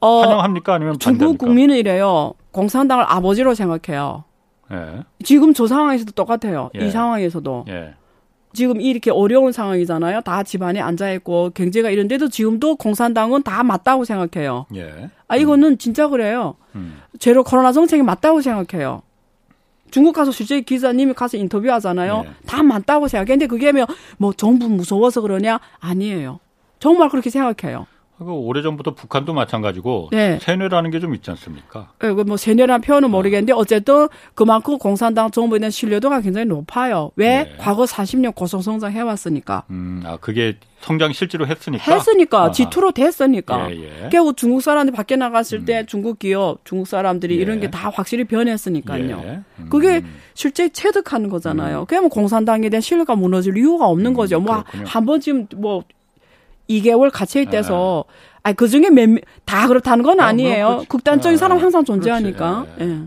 [0.00, 0.74] 어, 환영합니까?
[0.74, 1.46] 아니면 중국 반대합니까?
[1.46, 2.34] 국민은 이래요.
[2.52, 4.24] 공산당을 아버지로 생각해요.
[4.70, 5.02] 예.
[5.24, 6.70] 지금 저 상황에서도 똑같아요.
[6.80, 6.86] 예.
[6.86, 7.94] 이 상황에서도 예.
[8.52, 10.20] 지금 이렇게 어려운 상황이잖아요.
[10.22, 14.66] 다 집안에 앉아 있고 경제가 이런데도 지금도 공산당은 다 맞다고 생각해요.
[14.74, 15.10] 예.
[15.28, 16.56] 아 이거는 진짜 그래요.
[16.74, 17.00] 음.
[17.18, 19.02] 제로 코로나 정책이 맞다고 생각해요.
[19.90, 22.22] 중국 가서 실제 기자님이 가서 인터뷰하잖아요.
[22.22, 22.30] 네.
[22.46, 23.26] 다 맞다고 생각해.
[23.26, 23.86] 근데 그게 뭐,
[24.16, 25.60] 뭐 정부 무서워서 그러냐?
[25.80, 26.40] 아니에요.
[26.78, 27.86] 정말 그렇게 생각해요.
[28.22, 30.38] 그 오래전부터 북한도 마찬가지고 네.
[30.40, 31.90] 세뇌라는 게 좀 있지 않습니까?
[32.04, 37.10] 예, 그뭐 세뇌란 표현은 모르겠는데 어쨌든 그만큼 공산당 정부에 대한 신뢰도가 굉장히 높아요.
[37.16, 37.44] 왜?
[37.44, 37.54] 네.
[37.58, 39.64] 과거 40년 고성성장 해왔으니까.
[39.70, 41.92] 음, 아 그게 성장 실제로 했으니까.
[41.94, 42.50] 했으니까 아하.
[42.52, 43.70] 지투로 됐으니까.
[43.72, 44.08] 예, 예.
[44.10, 47.40] 결국 중국 사람들이 밖에 나갔을 때 중국 기업, 중국 사람들이 예.
[47.40, 49.22] 이런 게 다 확실히 변했으니까요.
[49.24, 49.40] 예.
[49.60, 49.66] 음.
[49.70, 50.02] 그게
[50.34, 51.84] 실제 체득하는 거잖아요.
[51.88, 54.40] 그러면 공산당에 대한 신뢰가 무너질 이유가 없는 음, 거죠.
[54.40, 54.62] 뭐.
[54.84, 55.82] 한 번쯤 뭐
[56.80, 58.04] 2개월 갇혀 있 대서
[58.42, 60.66] 아니 그 중에 몇 다 그렇다는 건 아, 아니에요.
[60.68, 60.88] 그렇지.
[60.88, 61.86] 극단적인 아, 사람 항상 그렇지.
[62.00, 62.66] 존재하니까.
[62.80, 62.84] 예.
[62.84, 62.98] 예.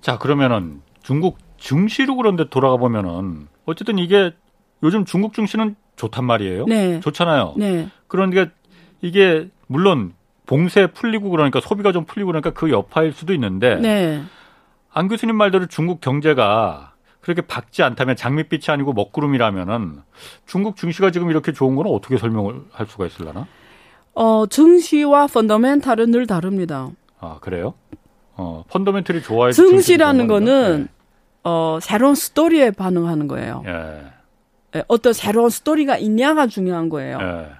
[0.00, 4.32] 자 그러면은 중국 증시로 그런데 돌아가 보면은 어쨌든 이게
[4.82, 6.64] 요즘 중국 증시는 좋단 말이에요.
[6.66, 7.00] 네.
[7.00, 7.54] 좋잖아요.
[7.58, 7.88] 네.
[8.08, 8.46] 그러니까
[9.02, 10.14] 이게 물론
[10.46, 14.22] 봉쇄 풀리고 그러니까 소비가 좀 풀리고 그러니까 그 여파일 수도 있는데 네.
[14.92, 16.89] 안 교수님 말대로 중국 경제가
[17.20, 20.00] 그렇게 밝지 않다면 장밋빛이 아니고 먹구름이라면은
[20.46, 23.46] 중국 증시가 지금 이렇게 좋은 건 어떻게 설명을 할 수가 있을라나?
[24.14, 26.90] 어, 증시와 펀더멘탈은 늘 다릅니다.
[27.20, 27.74] 아 그래요?
[28.36, 30.88] 어 펀더멘털이 좋아야 증시라는 거는
[31.44, 33.62] 어, 새로운 스토리에 반응하는 거예요.
[33.66, 34.02] 예.
[34.76, 37.18] 예, 어떤 새로운 스토리가 있냐가 중요한 거예요.
[37.20, 37.59] 예.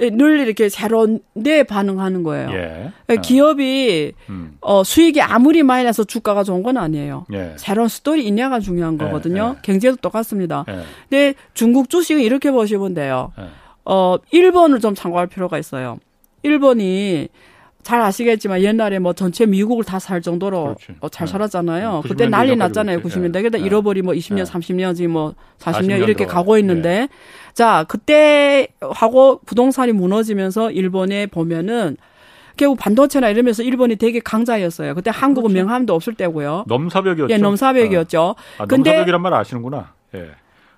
[0.00, 2.50] 예, 늘 이렇게 새로운 데 반응하는 거예요.
[2.52, 2.92] 예.
[3.10, 3.20] 예, 어.
[3.20, 4.56] 기업이 음.
[4.60, 7.26] 어, 수익이 아무리 많이 나서 주가가 좋은 건 아니에요.
[7.32, 7.54] 예.
[7.56, 9.54] 새로운 스토리 있냐가 중요한 예, 거거든요.
[9.56, 9.60] 예.
[9.62, 10.64] 경제도 똑같습니다.
[10.68, 10.82] 예.
[11.08, 13.32] 근데 중국 주식은 이렇게 보시면 돼요.
[13.38, 13.44] 예.
[13.84, 15.98] 어, 일본을 좀 참고할 필요가 있어요.
[16.42, 17.28] 일본이
[17.82, 20.76] 잘 아시겠지만 옛날에 뭐 전체 미국을 다 살 정도로.
[21.00, 21.32] 어, 잘 네.
[21.32, 22.00] 살았잖아요.
[22.02, 23.00] 90 그때 난리 났잖아요.
[23.00, 23.18] 그랬지.
[23.18, 23.32] 90년대.
[23.40, 23.64] 그러다 예.
[23.64, 24.42] 잃어버리 뭐 20년, 예.
[24.42, 26.26] 30년지 뭐 40년 40년 이렇게.
[26.26, 27.08] 가고 있는데
[27.58, 31.96] 자, 그때 하고 부동산이 무너지면서 일본에 보면은
[32.56, 34.94] 결국 반도체나 이러면서 일본이 되게 강자였어요.
[34.94, 35.66] 그때 한국은 그렇죠.
[35.66, 36.66] 명함도 없을 때고요.
[36.68, 37.34] 넘사벽이었죠.
[37.34, 38.22] 예, 넘사벽이었죠.
[38.22, 38.34] 어.
[38.58, 39.92] 아, 근데- 넘사벽이란 말 아시는구나.
[40.14, 40.28] 예.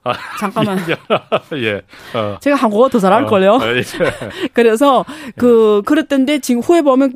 [0.05, 0.79] 아, 잠깐만.
[1.63, 1.83] 예.
[2.19, 2.39] 어.
[2.41, 3.57] 제가 한국어 더 잘할 걸요.
[3.57, 3.83] 어, 예.
[4.55, 5.05] 그래서
[5.37, 7.13] 그 그랬던데 지금 후에 보면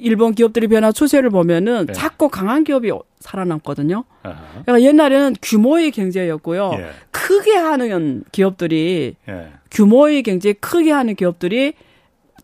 [0.00, 1.92] 일본 기업들이 변화 추세를 보면은 네.
[1.92, 2.90] 작고 강한 기업이
[3.20, 4.04] 살아남거든요.
[4.22, 4.36] 아하.
[4.64, 6.70] 그러니까 옛날에는 규모의 경제였고요.
[6.74, 6.86] 예.
[7.10, 9.48] 크게 하는 기업들이 예.
[9.70, 11.74] 규모의 경제 크게 하는 기업들이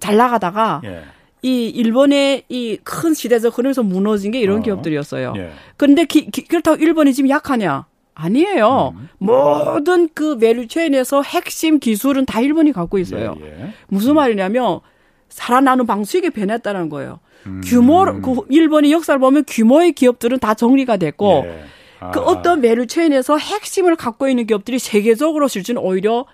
[0.00, 1.02] 잘 나가다가 예.
[1.42, 4.62] 이 일본의 이 큰 시대적 흐름에서 무너진 게 이런 어.
[4.62, 5.34] 기업들이었어요.
[5.36, 5.50] 예.
[5.76, 7.86] 그런데 기- 기- 그렇다고 일본이 지금 약하냐?
[8.14, 8.94] 아니에요.
[8.96, 9.08] 음.
[9.18, 13.36] 모든 그 value chain에서 핵심 기술은 다 일본이 갖고 있어요.
[13.42, 13.46] 예.
[13.46, 13.72] 예.
[13.88, 14.80] 무슨 말이냐면
[15.28, 17.20] 살아나는 방식이 변했다는 거예요.
[17.46, 17.60] 음.
[17.64, 21.64] 규모 그 일본의 역사를 보면 규모의 기업들은 다 정리가 됐고 예.
[22.00, 22.10] 아.
[22.10, 26.26] 그 어떤 value chain에서 핵심을 갖고 있는 기업들이 세계적으로 실제는 오히려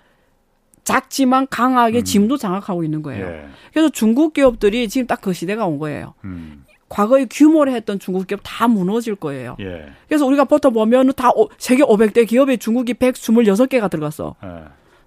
[0.83, 3.25] 작지만 강하게 지금도 장악하고 있는 거예요.
[3.25, 3.31] 음.
[3.31, 3.49] 예.
[3.71, 6.13] 그래서 중국 기업들이 지금 딱 그 시대가 온 거예요.
[6.25, 6.65] 음.
[6.89, 9.55] 과거에 규모를 했던 중국 기업 다 무너질 거예요.
[9.61, 9.85] 예.
[10.07, 14.35] 그래서 우리가 보통 보면 다 오- 세계 500대 기업에 중국이 126개가 들어갔어.
[14.43, 14.47] 예.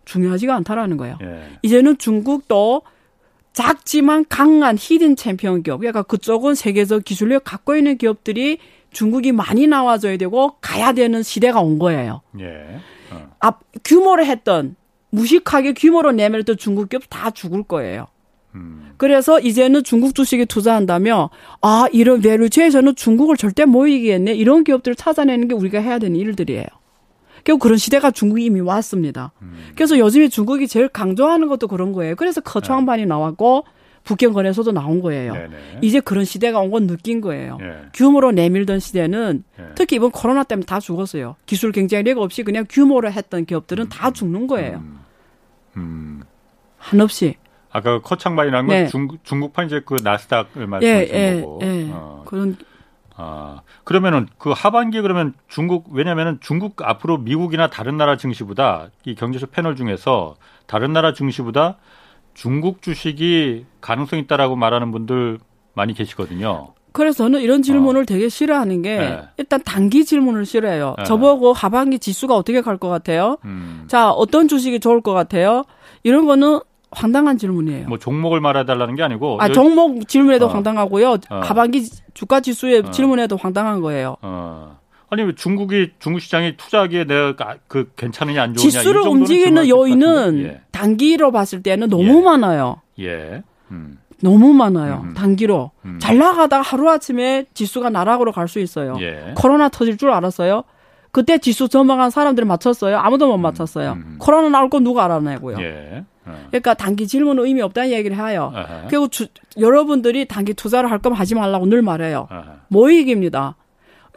[0.07, 1.19] 중요하지가 않다라는 거예요.
[1.23, 1.43] 예.
[1.63, 2.83] 이제는 중국도
[3.57, 8.59] 작지만 강한 hidden champion 기업, 그러니까 그쪽은 세계적 기술력 갖고 있는 기업들이
[8.91, 12.21] 중국이 많이 나와줘야 되고 가야 되는 시대가 온 거예요.
[12.39, 12.81] 예.
[13.11, 13.31] 어.
[13.41, 14.77] 앞 규모를 했던
[15.09, 18.09] 무식하게 규모로 내밀던 중국 기업 다 죽을 거예요.
[18.55, 18.93] 음.
[18.99, 21.29] 그래서 이제는 중국 주식에 투자한다면
[21.63, 26.67] 아 이런 밸류체에서는 중국을 절대 못 이기겠네 이런 기업들을 찾아내는 게 우리가 해야 되는 일들이에요.
[27.47, 29.31] 결국 그런 시대가 중국이 이미 왔습니다.
[29.41, 29.55] 음.
[29.77, 32.17] 그래서 요즘에 중국이 제일 강조하는 것도 그런 거예요.
[32.17, 33.65] 그래서 커초항반이 나왔고
[34.03, 35.33] 북경 거래소도 나온 거예요.
[35.33, 35.79] 네네.
[35.81, 37.59] 이제 그런 시대가 온 건 느낀 거예요.
[37.61, 37.87] 예.
[37.95, 39.65] 규모로 내밀던 시대는 예.
[39.77, 41.37] 특히 이번 코로나 때문에 다 죽었어요.
[41.47, 44.79] 기술 경쟁력 없이 그냥 규모로 했던 기업들은 다 죽는 거예요.
[44.79, 44.99] 음.
[45.77, 46.23] 음.
[46.79, 47.37] 한없이.
[47.71, 48.87] 아까 커창반이라는 건 네.
[48.89, 51.61] 중국 중국판 이제 그 나스닥을 예, 말씀하신 예, 거고.
[51.63, 51.89] 예.
[51.93, 52.23] 어.
[52.27, 52.57] 그런
[53.17, 59.47] 아, 그러면은 그 하반기에 그러면 중국 왜냐면은 중국 앞으로 미국이나 다른 나라 증시보다 이 경제쇼
[59.47, 60.37] 패널 중에서
[60.67, 61.77] 다른 나라 증시보다
[62.35, 65.39] 중국 주식이 가능성 있다라고 말하는 분들
[65.75, 66.75] 많이 계시거든요.
[66.93, 69.01] 그래서 저는 이런 질문을 되게 싫어하는 게 어.
[69.01, 69.23] 네.
[69.37, 70.95] 일단 단기 질문을 싫어해요.
[70.99, 71.05] 네.
[71.05, 73.37] 저보고 하반기 지수가 어떻게 갈 것 같아요?
[73.45, 73.85] 음.
[73.87, 75.65] 자, 어떤 주식이 좋을 것 같아요?
[76.05, 76.61] 이런 거는
[76.91, 77.89] 황당한 질문이에요.
[77.89, 80.49] 뭐 종목을 말해달라는 게 아니고 아, 여- 종목 질문에도 어.
[80.49, 81.17] 황당하고요.
[81.31, 81.41] 어.
[81.43, 82.91] 하반기 주가 지수의 어.
[82.91, 84.17] 질문에도 황당한 거예요.
[84.23, 84.79] 어.
[85.11, 89.69] 아니 왜 중국이 중국 시장이 투자하기에 내가 가- 그 괜찮으냐 안 좋으냐 이 지수를 움직이는
[89.69, 90.61] 요인은 같은데.
[90.73, 92.23] 단기로 봤을 때는 너무 예.
[92.23, 92.81] 많아요.
[93.01, 93.05] 예.
[93.07, 93.43] 예.
[93.71, 93.99] 음.
[94.23, 95.03] 너무 많아요.
[95.05, 95.15] 음.
[95.15, 95.71] 단기로.
[95.85, 95.99] 음.
[96.01, 98.97] 잘 나가다가 하루 아침에 지수가 나락으로 갈 수 있어요.
[99.01, 99.35] 예.
[99.37, 100.63] 코로나 터질 줄 알았어요?
[101.13, 102.97] 그때 지수 전망한 사람들이 맞췄어요?
[102.99, 103.93] 아무도 못 맞췄어요.
[103.93, 104.17] 음.
[104.19, 105.57] 코로나 나올 건 누가 알아내고요?
[106.27, 106.31] 예.
[106.31, 106.37] 어.
[106.51, 108.53] 그러니까 단기 질문은 의미 없다는 얘기를 해요.
[108.55, 108.85] 아하.
[108.89, 109.27] 그리고 주-
[109.59, 112.27] 여러분들이 단기 투자를 할 거면 하지 말라고 늘 말해요.
[112.31, 112.45] 아하.
[112.69, 113.57] 뭐 이깁니다.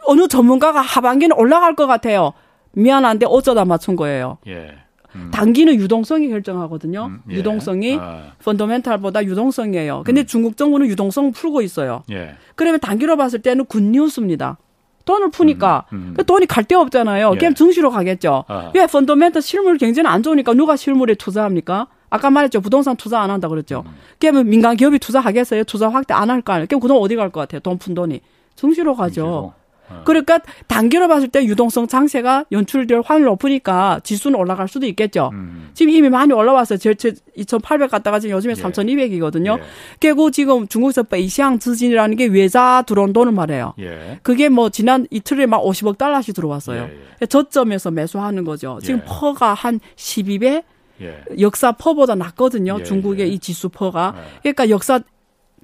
[0.06, 2.32] 어느 전문가가 하반기는 올라갈 것 같아요.
[2.72, 4.38] 미안한데 어쩌다 맞춘 거예요.
[4.46, 4.72] 예.
[5.16, 5.30] 음.
[5.32, 7.06] 단기는 유동성이 결정하거든요.
[7.06, 7.34] 음, 예.
[7.34, 9.98] 유동성이 아, 펀더멘탈보다 유동성이에요.
[9.98, 10.02] 음.
[10.04, 12.04] 근데 중국 정부는 유동성 풀고 있어요.
[12.12, 12.36] 예.
[12.54, 14.56] 그러면 단기로 봤을 때는 굿뉴스입니다.
[15.04, 16.14] 돈을 푸니까 음, 음.
[16.16, 17.32] 그 돈이 갈 데 없잖아요.
[17.34, 17.38] 예.
[17.38, 18.44] 그냥 증시로 가겠죠.
[18.46, 18.70] 아.
[18.72, 21.88] 왜 fundamental 실물 경제는 안 좋으니까 누가 실물에 투자합니까?
[22.10, 22.60] 아까 말했죠.
[22.60, 23.84] 부동산 투자 안 한다 그랬죠.
[23.86, 23.92] 음.
[24.18, 25.64] 그러면 민간 기업이 투자하겠어요?
[25.64, 26.66] 투자 확대 안 할 거 아니에요?
[26.66, 27.60] 그럼 그돈 어디 갈 것 같아요?
[27.60, 28.20] 돈 푼 돈이.
[28.56, 29.12] 증시로 가죠.
[29.14, 29.52] 증시로.
[29.92, 30.02] 아.
[30.04, 30.38] 그러니까
[30.68, 35.30] 단기로 봤을 때 유동성 장세가 연출될 확률이 높으니까 지수는 올라갈 수도 있겠죠.
[35.32, 35.70] 음.
[35.74, 36.78] 지금 이미 많이 올라왔어요.
[36.78, 38.62] 저점 2,800 갔다가 지금 요즘에 예.
[38.62, 39.58] 3,200이거든요.
[39.58, 39.62] 예.
[39.98, 43.74] 그리고 지금 중국에서 北向资金이라는 게 외자 들어온 돈을 말해요.
[43.80, 44.20] 예.
[44.22, 46.82] 그게 뭐 지난 이틀에 막 50억 달러씩 들어왔어요.
[46.82, 47.26] 예, 예.
[47.26, 48.78] 저점에서 매수하는 거죠.
[48.82, 49.04] 지금 예.
[49.08, 50.62] PER가 한 12배
[51.00, 51.24] 예.
[51.40, 52.78] 역사 퍼보다 낮거든요.
[52.80, 53.32] 예, 중국의 예.
[53.32, 54.14] 이 지수 퍼가.
[54.16, 54.52] 예.
[54.52, 55.00] 그러니까 역사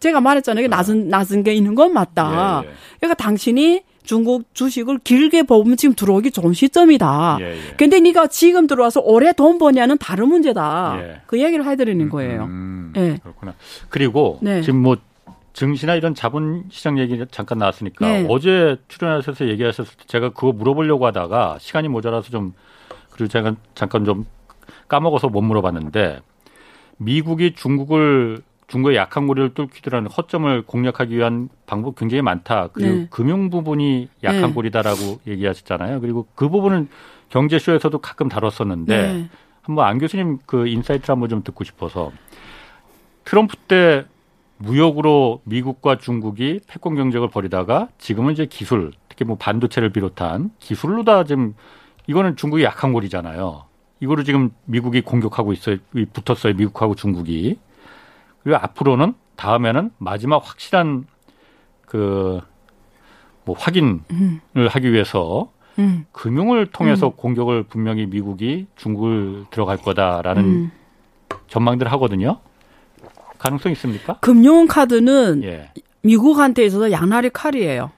[0.01, 0.65] 제가 말했잖아요.
[0.65, 2.63] 이게 낮은 낮은 게 있는 건 맞다.
[3.01, 7.39] 그러니까 당신이 중국 주식을 길게 보면 지금 들어오기 좋은 시점이다.
[7.41, 7.75] 예, 예.
[7.77, 10.97] 근데 네가 지금 들어와서 오래 돈 버냐는 다른 문제다.
[11.01, 11.21] 예.
[11.27, 12.45] 그 얘기를 해드리는 거예요.
[12.45, 13.19] 음, 예.
[13.23, 13.55] 그렇구나.
[13.89, 14.63] 그리고 네.
[14.63, 14.97] 지금 뭐
[15.53, 18.27] 증시나 이런 자본시장 얘기 잠깐 나왔으니까 네.
[18.29, 22.53] 어제 출연하셔서 얘기하셨을 때 제가 그거 물어보려고 하다가 시간이 모자라서 좀
[23.11, 24.27] 그리고 제가 잠깐 좀
[24.89, 26.21] 까먹어서 못 물어봤는데
[26.99, 32.69] 미국이 중국을 중국의 약한 고리를 뚫기도라는 허점을 공략하기 위한 방법 굉장히 많다.
[32.73, 33.07] 그리고 네.
[33.11, 34.53] 금융 부분이 약한 네.
[34.53, 36.01] 고리다라고 얘기하셨잖아요.
[36.01, 36.89] 그리고 그 부분은
[37.29, 39.29] 경제쇼에서도 가끔 다뤘었는데 네.
[39.63, 42.13] 한번 안 교수님 그 인사이트를 한번 좀 듣고 싶어서
[43.25, 44.05] 트럼프 때
[44.59, 51.25] 무역으로 미국과 중국이 패권 경쟁을 벌이다가 지금은 이제 기술 특히 뭐 반도체를 비롯한 기술로 다
[51.25, 51.55] 지금
[52.07, 53.66] 이거는 중국이 약한 골이잖아요.
[54.01, 55.77] 이거를 지금 미국이 공격하고 있어요.
[55.95, 56.55] 이 붙었어요.
[56.55, 57.59] 미국하고 중국이.
[58.43, 61.07] 그리고 앞으로는 다음에는 마지막 확실한
[61.87, 62.41] 그
[63.47, 64.01] 뭐 확인을
[64.69, 66.05] 하기 위해서 음.
[66.13, 70.71] 금융을 통해서 공격을 분명히 미국이 중국을 들어갈 거다라는 음.
[71.49, 72.41] 전망들을 하거든요.
[73.39, 74.19] 가능성 있습니까?
[74.21, 75.71] 금융 카드는 예.
[76.03, 77.93] 미국한테 있어서 양날의 칼이에요.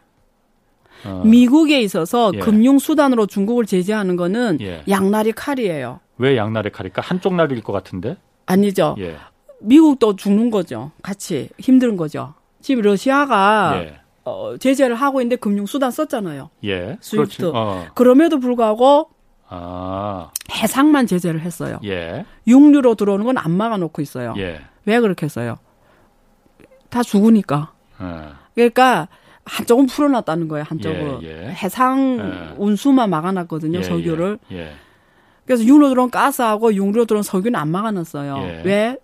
[1.05, 2.39] 어, 미국에 있어서 예.
[2.41, 4.83] 금융 수단으로 중국을 제재하는 거는 예.
[4.89, 6.01] 양날의 칼이에요.
[6.19, 7.03] 왜 양날의 칼일까?
[7.03, 8.17] 한쪽 날일 것 같은데.
[8.47, 8.97] 아니죠.
[8.99, 9.17] 예.
[9.61, 10.91] 미국도 죽는 거죠.
[11.03, 12.35] 같이 힘든 거죠.
[12.61, 14.01] 지금 러시아가 예.
[14.25, 16.51] 어, 제재를 하고 있는데 금융 수단 썼잖아요.
[16.65, 16.99] 예.
[17.01, 17.53] 스위프트.
[17.55, 17.87] 어.
[17.95, 19.09] 그럼에도 불구하고
[19.49, 20.31] 아.
[20.53, 21.79] 해상만 제재를 했어요.
[21.85, 22.25] 예.
[22.47, 24.35] 육류로 들어오는 건 안 막아놓고 있어요.
[24.39, 24.61] 예.
[24.85, 25.57] 왜 그렇게 했어요?
[26.91, 27.73] 다 죽으니까.
[27.99, 28.33] 어.
[28.55, 29.09] 그러니까
[29.49, 30.65] 한쪽은 풀어놨다는 거예요.
[30.69, 31.49] 한쪽은 예, 예.
[31.51, 32.55] 해상 예.
[32.57, 33.79] 운수만 막아놨거든요.
[33.79, 34.39] 예, 석유를.
[34.53, 34.59] 예.
[34.59, 34.73] 예.
[35.45, 38.37] 그래서 육로 들어온 가스하고 육로 들어온 석유는 안 막아놨어요.
[38.39, 38.63] 예.
[38.65, 38.97] 왜?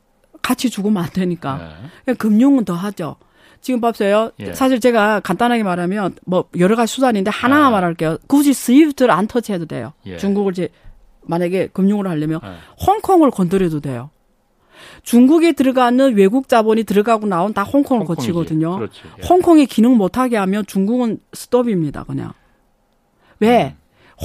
[0.43, 1.59] 같이 죽으면 안 되니까.
[1.61, 1.89] 예.
[2.05, 3.17] 그러니까 금융은 더 하죠.
[3.63, 4.31] 지금 보세요.
[4.41, 4.53] 예.
[4.53, 7.71] 사실 제가 간단하게 말하면 뭐 여러 가지 수단인데 하나만 아.
[7.71, 8.19] 말할게요.
[8.27, 9.95] 굳이 스위프트를 안 터치해도 돼요.
[10.05, 10.19] 예.
[10.19, 10.69] 중국을 이제
[11.23, 12.49] 만약에 금융으로 하려면 예.
[12.87, 14.11] 홍콩을 건드려도 돼요.
[15.05, 18.33] 중국에 들어가는 외국 자본이 들어가고 나온 다 홍콩을 홍콩이지.
[18.33, 18.77] 거치거든요.
[18.77, 19.01] 그렇지.
[19.23, 19.27] 예.
[19.27, 22.05] 홍콩이 기능 못하게 하면 중국은 스톱입니다.
[22.05, 22.33] 그냥.
[23.39, 23.77] 왜?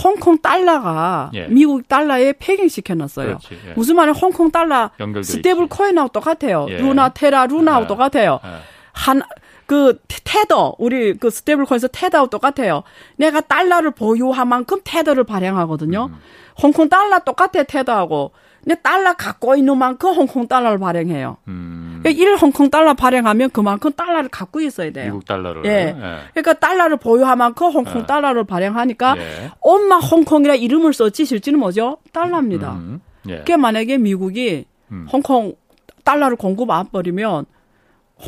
[0.04, 1.38] 홍콩 달러가 음.
[1.38, 1.48] 예.
[1.48, 3.28] 미국 달러에 pegging시켜놨어요.
[3.28, 3.60] 그렇지.
[3.68, 3.74] 예.
[3.74, 4.14] 무슨 말이야?
[4.14, 5.42] 홍콩 달러 있지.
[5.68, 6.68] 코인하고 똑같아요.
[6.70, 6.78] 예.
[6.78, 7.88] 루나 테라 루나하고 예.
[7.88, 8.40] 똑같아요.
[8.44, 8.50] 예.
[8.94, 9.22] 한,
[9.66, 12.84] 그, 테더, 우리 그 stable coin에서 테더하고 똑같아요.
[13.18, 16.10] 내가 달러를 보유한 만큼 테더를 발행하거든요.
[16.12, 16.16] 음.
[16.62, 18.32] 홍콩 달러 똑같아, 테더하고.
[18.66, 21.38] 내 달러 갖고 있는 만큼 홍콩 달러를 발행해요.
[21.48, 22.00] 음.
[22.02, 25.06] 그러니까 1 홍콩 달러 발행하면 그만큼 달러를 갖고 있어야 돼요.
[25.14, 25.66] 미국 달러를.
[25.66, 25.96] 예.
[26.34, 28.06] 그러니까 달러를 보유한 만큼 홍콩 예.
[28.06, 29.52] 달러를 발행하니까 예.
[29.62, 31.98] 엄마 홍콩이라 이름을 썼지 실제는 뭐죠?
[32.14, 32.74] 달러입니다.
[32.74, 33.02] 음.
[33.28, 33.40] 예.
[33.40, 35.08] 그게 만약에 미국이 음.
[35.12, 35.56] 홍콩
[36.04, 37.46] 달러를 공급 안 버리면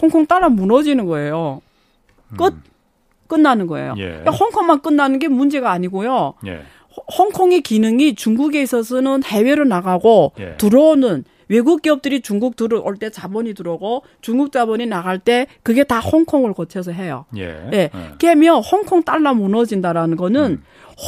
[0.02, 1.62] 홍콩 달러 무너지는 거예요.
[2.38, 2.54] 끝
[3.28, 3.94] 끝나는 거예요.
[3.94, 3.98] 음.
[4.00, 4.08] 예.
[4.08, 6.34] 그러니까 홍콩만 끝나는 게 문제가 아니고요.
[6.92, 6.96] 예.
[7.18, 10.56] 홍- 홍콩의 기능이 중국에 있어서는 해외로 나가고 예.
[10.58, 16.54] 들어오는 외국 기업들이 중국 들어올 때 자본이 들어오고 중국 자본이 나갈 때 그게 다 홍콩을
[16.54, 17.26] 거쳐서 해요.
[17.36, 17.44] 예.
[17.74, 17.78] 예.
[17.78, 17.92] 예.
[18.20, 20.62] 그러면 홍콩 달러 무너진다라는 거는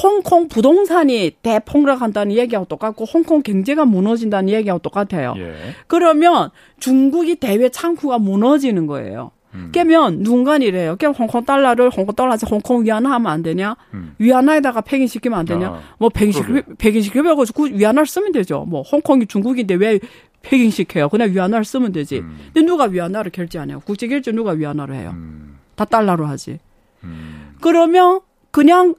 [0.04, 5.34] 홍콩 부동산이 대폭락한다는 얘기하고 똑같고 홍콩 경제가 무너진다는 얘기하고 똑같아요.
[5.38, 5.54] 예.
[5.88, 9.32] 그러면 중국이 대외 창구가 무너지는 거예요.
[9.54, 9.70] 음.
[9.72, 10.95] 그러면 누군가 이래요.
[10.97, 13.76] 그럼 홍콩 달러를 홍콩 달러에서 홍콩 위안화 하면 안 되냐?
[13.93, 14.16] 음.
[14.18, 15.68] 위안화에다가 팽인시키면 안 되냐?
[15.68, 16.74] 아, 뭐 팽인시키, 그러게.
[16.78, 18.66] 팽인시키면 그 위안화를 쓰면 되죠.
[18.68, 19.99] 뭐 홍콩이 중국인데 왜
[20.41, 21.10] 팽인시켜요?
[21.10, 22.20] 그냥 위안화를 쓰면 되지.
[22.20, 22.38] 음.
[22.54, 23.82] 근데 누가 위안화를 결제 안 해요?
[23.86, 25.12] 국제 결제 누가 위안화로 해요?
[25.14, 25.58] 음.
[25.76, 26.60] 다 달러로 하지.
[27.04, 27.56] 음.
[27.62, 28.95] 그러면 그냥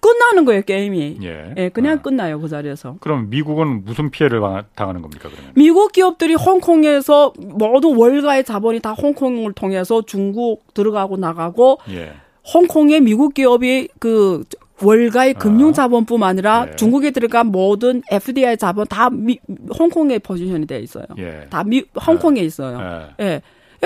[0.00, 1.18] 끝나는 거예요, 게임이.
[1.22, 1.54] 예.
[1.56, 2.02] 예, 그냥 아.
[2.02, 2.96] 끝나요, 그 자리에서.
[3.00, 5.52] 그럼 미국은 무슨 피해를 당- 당하는 겁니까 그러면?
[5.56, 12.12] 미국 기업들이 홍콩에서 모든 월가의 자본이 다 홍콩을 통해서 중국 들어가고 나가고 예.
[12.54, 14.44] 홍콩의 미국 기업이 그
[14.80, 16.76] 월가의 금융 자본뿐만 아니라 예.
[16.76, 19.38] 중국에 들어간 모든 FDI 자본 다 미,
[19.76, 21.04] 홍콩에 포지션이 돼 있어요.
[21.18, 21.46] 예.
[21.50, 23.10] 다 미, 홍콩에 있어요.
[23.20, 23.24] 예.
[23.24, 23.42] 예.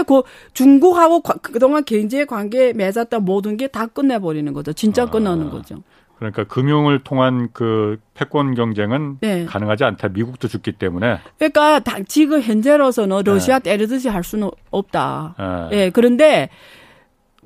[0.07, 4.73] 그 중국하고 과- 그동안 경제 관계 맺었던 모든 게 다 끝내버리는 거죠.
[4.75, 5.07] 진짜 아.
[5.07, 5.83] 끝나는 거죠.
[6.31, 9.45] 그러니까 금융을 통한 그 패권 경쟁은 네.
[9.45, 10.09] 가능하지 않다.
[10.11, 11.19] 미국도 죽기 때문에.
[11.37, 12.47] 그러니까 다- 지금 네.
[12.47, 15.71] 현재로서는 러시아 때리듯이 할 수는 없다.
[15.73, 15.77] 예.
[15.77, 16.49] 예, 그런데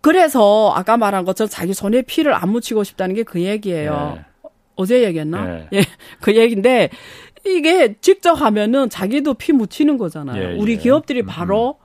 [0.03, 4.17] 그래서 아까 말한 것처럼 자기 손에 피를 안 묻히고 싶다는 게 그 얘기예요.
[4.19, 4.25] 예.
[4.77, 5.45] 어제 얘기했나?
[5.45, 5.69] 네.
[5.73, 5.81] 예,
[6.21, 6.91] 그 얘기인데
[7.47, 10.43] 이게 직접 하면은 자기도 피 묻히는 거잖아요.
[10.53, 10.77] 예, 우리 예.
[10.77, 11.79] 기업들이 음, 바로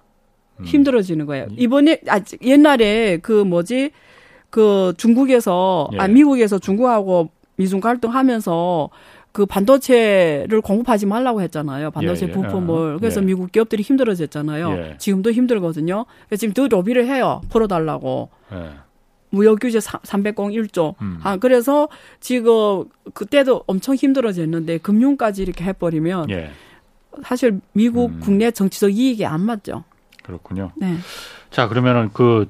[0.63, 1.47] 힘들어지는 거예요.
[1.57, 3.91] 이번에 아 옛날에 그 뭐지
[4.51, 6.13] 그 중국에서 아 예.
[6.13, 8.89] 미국에서 중국하고 미중 갈등하면서
[9.31, 11.91] 그 반도체를 공급하지 말라고 했잖아요.
[11.91, 12.33] 반도체 예, 예.
[12.33, 12.95] 부품을.
[12.95, 13.25] 어, 그래서 예.
[13.25, 14.71] 미국 기업들이 힘들어졌잖아요.
[14.71, 14.95] 예.
[14.99, 16.05] 지금도 힘들거든요.
[16.37, 17.41] 지금 더 로비를 해요.
[17.49, 18.29] 풀어달라고.
[18.51, 18.71] 예.
[19.29, 20.95] 무역 규제 301조.
[21.01, 21.19] 음.
[21.23, 21.87] 아, 그래서
[22.19, 22.83] 지금
[23.13, 26.51] 그때도 엄청 힘들어졌는데 금융까지 이렇게 해버리면 예.
[27.23, 28.19] 사실 미국 음.
[28.21, 29.85] 국내 정치적 이익이 안 맞죠.
[30.23, 30.71] 그렇군요.
[30.75, 30.97] 네.
[31.49, 32.47] 자, 그러면은 그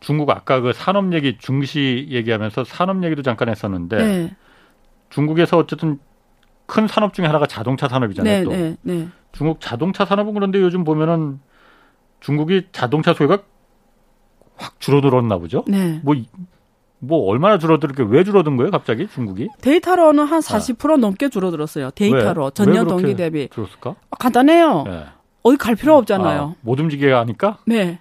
[0.00, 4.36] 중국 아까 그 산업 얘기 중시 얘기하면서 산업 얘기도 잠깐 했었는데 네.
[5.10, 5.98] 중국에서 어쨌든
[6.66, 8.38] 큰 산업 중에 하나가 자동차 산업이잖아요.
[8.38, 9.08] 네, 또 네, 네.
[9.32, 11.40] 중국 자동차 산업은 그런데 요즘 보면은
[12.20, 13.38] 중국이 자동차 소유가
[14.56, 15.64] 확 줄어들었나 보죠.
[15.66, 16.00] 네.
[16.04, 16.28] 뭐, 이-
[16.98, 19.48] 뭐 얼마나 줄어들게 왜 줄어든 거예요, 갑자기 중국이?
[19.62, 21.90] 데이터로는 한 40% 넘게 줄어들었어요.
[21.92, 22.46] 데이터로 아.
[22.46, 22.50] 왜?
[22.52, 23.48] 전년 왜 동기 대비.
[23.48, 23.90] 줄었을까?
[24.10, 24.84] 아, 간단해요.
[24.88, 25.04] 예.
[25.42, 26.40] 어디 갈 필요 없잖아요.
[26.40, 27.58] 아, 못 움직여야 하니까.
[27.66, 27.98] 네.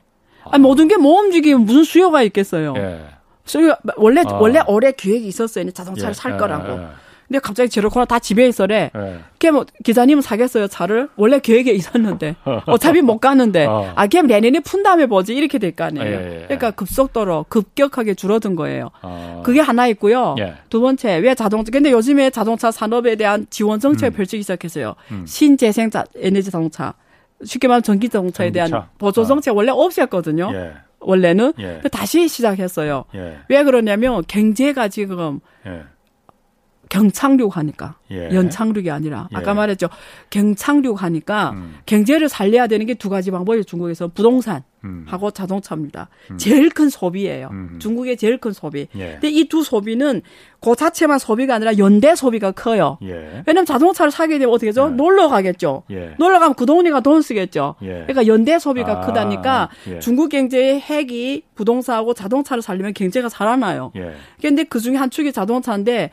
[0.51, 2.73] 아니, 모든 게 뭐 움직이면 무슨 수요가 있겠어요.
[2.77, 2.99] 예.
[3.45, 4.33] 수요 원래 아.
[4.35, 5.69] 원래 올해 계획이 있었어요.
[5.71, 6.73] 자동차를 예, 살 예, 거라고.
[6.73, 6.87] 예,
[7.27, 8.91] 근데 갑자기 제로코나 다 집에 있어래.
[8.95, 9.19] 예.
[9.39, 11.09] 걔뭐 기사님은 사겠어요 차를?
[11.15, 12.35] 원래 계획에 있었는데
[12.67, 13.91] 어차피 못 가는데 어.
[13.95, 16.05] 아걔 내년에 푼 다음에 보지 이렇게 될 거 아니에요.
[16.05, 16.43] 예, 예, 예.
[16.45, 18.89] 그러니까 급속도로 급격하게 줄어든 거예요.
[19.01, 20.35] 아, 그게 하나 있고요.
[20.39, 20.55] 예.
[20.69, 21.71] 두 번째 왜 자동차?
[21.71, 24.13] 근데 요즘에 자동차 산업에 대한 지원 정책 음.
[24.13, 24.95] 펼치기 시작했어요.
[25.11, 25.23] 음.
[25.27, 26.93] 신재생 자, 에너지 자동차.
[27.43, 28.91] 쉽게 말하면 전기 자동차에 대한 전기차?
[28.97, 29.25] 보조 아.
[29.25, 30.49] 정책 원래 없었거든요.
[30.53, 30.73] 예.
[30.99, 31.81] 원래는 예.
[31.91, 33.05] 다시 시작했어요.
[33.15, 33.37] 예.
[33.47, 35.83] 왜 그러냐면 경제가 지금 예.
[36.89, 38.29] 경착륙 하니까 예.
[38.33, 39.55] 연착륙이 아니라 아까 예.
[39.55, 39.89] 말했죠
[40.31, 41.75] 경착륙 하니까 음.
[41.85, 45.05] 경제를 살려야 되는 게 두 가지 방법이 중국에서 부동산 음.
[45.07, 46.09] 하고 자동차입니다.
[46.37, 47.49] 제일 큰 소비예요.
[47.51, 47.79] 음.
[47.79, 48.87] 중국의 제일 큰 소비.
[48.95, 49.11] 예.
[49.13, 50.21] 근데 이 두 소비는
[50.61, 52.97] 그 자체만 소비가 아니라 연대 소비가 커요.
[53.03, 53.43] 예.
[53.45, 54.95] 왜냐면 자동차를 사게 되면 어떻게 죠 네.
[54.95, 55.83] 놀러 가겠죠.
[55.91, 56.15] 예.
[56.17, 57.75] 놀러 가면 그 돈이가 돈 쓰겠죠.
[57.83, 57.87] 예.
[58.07, 59.99] 그러니까 연대 소비가 아, 크다니까 예.
[59.99, 63.91] 중국 경제의 핵이 부동산하고 자동차를 살리면 경제가 살아나요.
[63.95, 64.13] 예.
[64.41, 66.11] 근데 그 중에 한 축이 자동차인데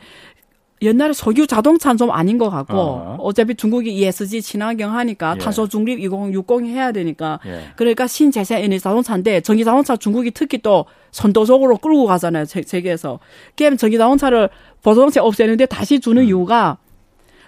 [0.81, 3.17] 옛날에 석유 자동차는 좀 아닌 것 같고 어.
[3.19, 5.39] 어차피 중국이 ESG 친환경 하니까 예.
[5.39, 7.71] 탄소 중립 2060 해야 되니까 예.
[7.75, 13.19] 그러니까 신재생 에너지 자동차인데 전기 자동차 중국이 특히 또 선도적으로 끌고 가잖아요 세, 세계에서.
[13.55, 14.49] 그럼 전기 자동차를
[14.83, 16.27] 보조정책 없애는데 다시 주는 음.
[16.27, 16.77] 이유가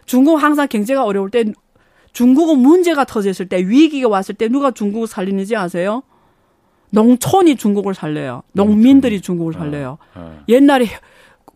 [0.06, 1.46] 중국 항상 경제가 어려울 때
[2.14, 6.02] 중국은 문제가 터졌을 때 위기가 왔을 때 누가 중국을 살리는지 아세요?
[6.92, 8.42] 농촌이 중국을 살려요.
[8.54, 10.00] 농민들이 중국을 살려요.
[10.16, 10.40] 어.
[10.50, 10.88] 옛날에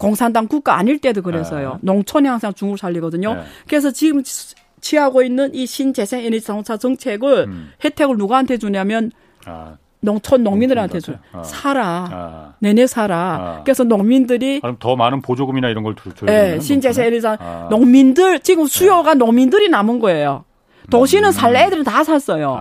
[0.07, 1.79] 공산당 국가 아닐 때도 그래서요.
[1.81, 3.33] 농촌이 항상 중국을 살리거든요.
[3.35, 3.41] 네.
[3.67, 7.71] 그래서 지금 치- 취하고 있는 이 신재생 에너지 자동차 정책을 음.
[7.83, 9.11] 혜택을 누구한테 주냐면
[9.45, 9.75] 아.
[10.01, 11.13] 농촌 농민들한테 줘.
[11.31, 11.43] 어.
[11.43, 12.09] 살아.
[12.11, 12.53] 아.
[12.59, 13.15] 내내 살아.
[13.17, 13.61] 아.
[13.63, 16.59] 그래서 농민들이 그럼 더 많은 보조금이나 이런 걸 줄- 줘야 예, 되나요?
[16.59, 17.67] 신재생 에너지 자- 아.
[17.71, 20.43] 농민들 지금 수요가 농민들이 남은 거예요.
[20.91, 22.59] 도시는 살 애들은 다 샀어요.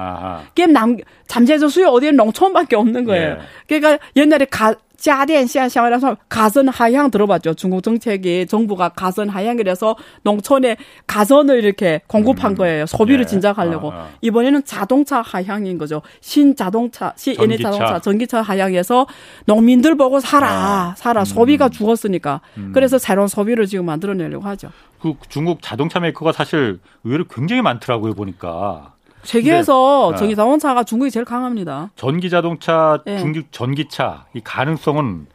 [0.50, 3.30] 그게 남 잠재적 수요 어디에 농촌밖에 없는 거예요.
[3.32, 3.38] 예.
[3.66, 7.54] 그러니까 옛날에 가 家电 시장이라서 가선 하향 들어봤죠.
[7.54, 10.76] 중국 정책이 정부가 가선 하향이라서 농촌에
[11.08, 12.56] 가선을 이렇게 공급한 음.
[12.56, 12.86] 거예요.
[12.86, 13.26] 소비를 예.
[13.26, 13.90] 진작하려고.
[13.90, 14.08] 아, 아.
[14.20, 16.02] 이번에는 자동차 하향인 거죠.
[16.20, 17.72] 신자동차, 전기차.
[17.72, 19.08] 자동차, 전기차 하향에서
[19.46, 20.94] 농민들 보고 살아, 아.
[20.96, 21.22] 살아.
[21.22, 21.24] 음.
[21.24, 22.40] 소비가 죽었으니까.
[22.72, 24.70] 그래서 새로운 소비를 지금 만들어내려고 하죠.
[25.00, 28.91] 그 중국 자동차 메이커가 사실 의외로 굉장히 많더라고요 보니까
[29.24, 31.90] 세계에서 근데, 전기 자동차가 중국이 제일 강합니다.
[31.96, 33.18] 전기 자동차, 예.
[33.18, 35.26] 중국 전기차 이 가능성은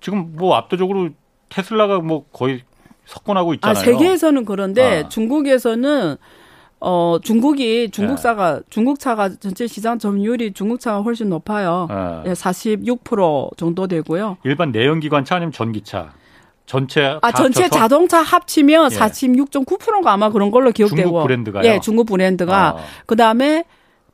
[0.00, 1.10] 지금 뭐 압도적으로
[1.48, 2.62] 테슬라가 뭐 거의
[3.06, 3.84] 석권하고 아, 있잖아요.
[3.84, 5.08] 세계에서는 그런데 아.
[5.08, 6.16] 중국에서는
[6.80, 7.90] 어 중국이 네.
[7.90, 11.88] 중국차가 중국차가 전체 시장 점유율이 중국차가 훨씬 높아요.
[11.90, 12.30] 예.
[12.30, 14.36] 예, 46% 정도 되고요.
[14.44, 16.12] 일반 내연기관차 아니면 전기차
[16.66, 17.80] 전체 아 전체 합쳐서?
[17.80, 18.96] 자동차 합치면 예.
[18.96, 21.02] 46.9%가 아마 그런 걸로 기억되고.
[21.02, 21.64] 중국 브랜드가요?
[21.68, 22.76] 예, 중국 브랜드가 아.
[23.06, 23.64] 그다음에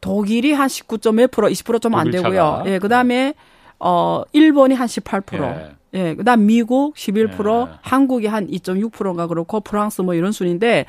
[0.01, 2.31] 독일이 한 19.1% 20%좀안 독일차가.
[2.31, 2.63] 되고요.
[2.67, 3.35] 예, 그다음에
[3.79, 5.43] 어 일본이 한 18%.
[5.43, 5.71] 예.
[5.93, 7.73] 예, 그다음 미국 11%, 예.
[7.83, 10.87] 한국이 한 2.6%가 그렇고 프랑스 뭐 이런 순인데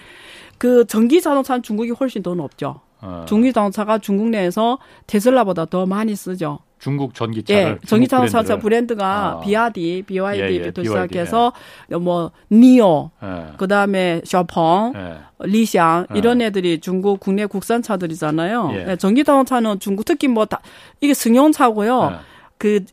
[0.57, 2.81] 그 전기 자동차는 중국이 훨씬 더 높죠.
[3.01, 3.25] 어.
[3.27, 4.77] 중국 자동차가 중국 내에서
[5.07, 6.59] 테슬라보다 더 많이 쓰죠.
[6.79, 9.39] 중국 전기차를 예, 전기자동차 브랜드가 아.
[9.41, 11.53] BYD, BYD부터 예, 예, 시작해서
[12.01, 13.53] 뭐 니오, 예.
[13.57, 15.17] 그다음에 샤오펑, 예.
[15.45, 16.17] 리샹 예.
[16.17, 18.71] 이런 애들이 중국 국내 국산차들이잖아요.
[18.73, 18.85] 예.
[18.91, 20.59] 예, 전기 자동차는 중국 특히 뭐 다
[21.01, 22.09] 이게 승용차고요.
[22.13, 22.17] 예.
[22.57, 22.83] 그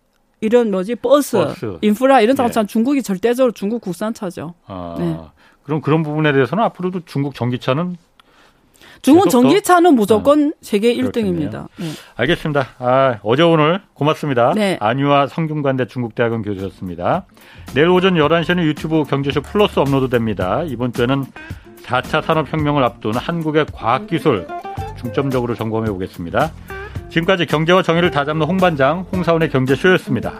[0.43, 1.79] 이런 뭐지 버스, 버스.
[1.81, 2.37] 인프라 이런 예.
[2.37, 4.53] 자동차 는 중국이 절대적으로 중국 국산차죠.
[4.67, 5.17] 아, 네.
[5.63, 7.97] 그럼 그런 부분에 대해서는 앞으로도 중국 전기차는
[9.03, 11.51] 중국 더- 전기차는 무조건 세계 그렇겠네요.
[11.51, 11.67] 1등입니다.
[11.79, 11.87] 네.
[12.17, 12.67] 알겠습니다.
[12.79, 14.53] 아, 어제 오늘 고맙습니다.
[14.55, 14.77] 네.
[14.81, 17.25] 안유아 성균관대 중국대학원 교수였습니다.
[17.75, 20.63] 내일 오전 11시에는 유튜브 경제쇼 플러스 업로드됩니다.
[20.65, 21.25] 이번 주에는
[21.85, 24.47] 4차 산업혁명을 앞둔 한국의 과학기술
[24.99, 26.51] 중점적으로 점검해 보겠습니다.
[27.09, 30.33] 지금까지 경제와 정의를 다잡는 홍반장 홍사원의 경제쇼였습니다.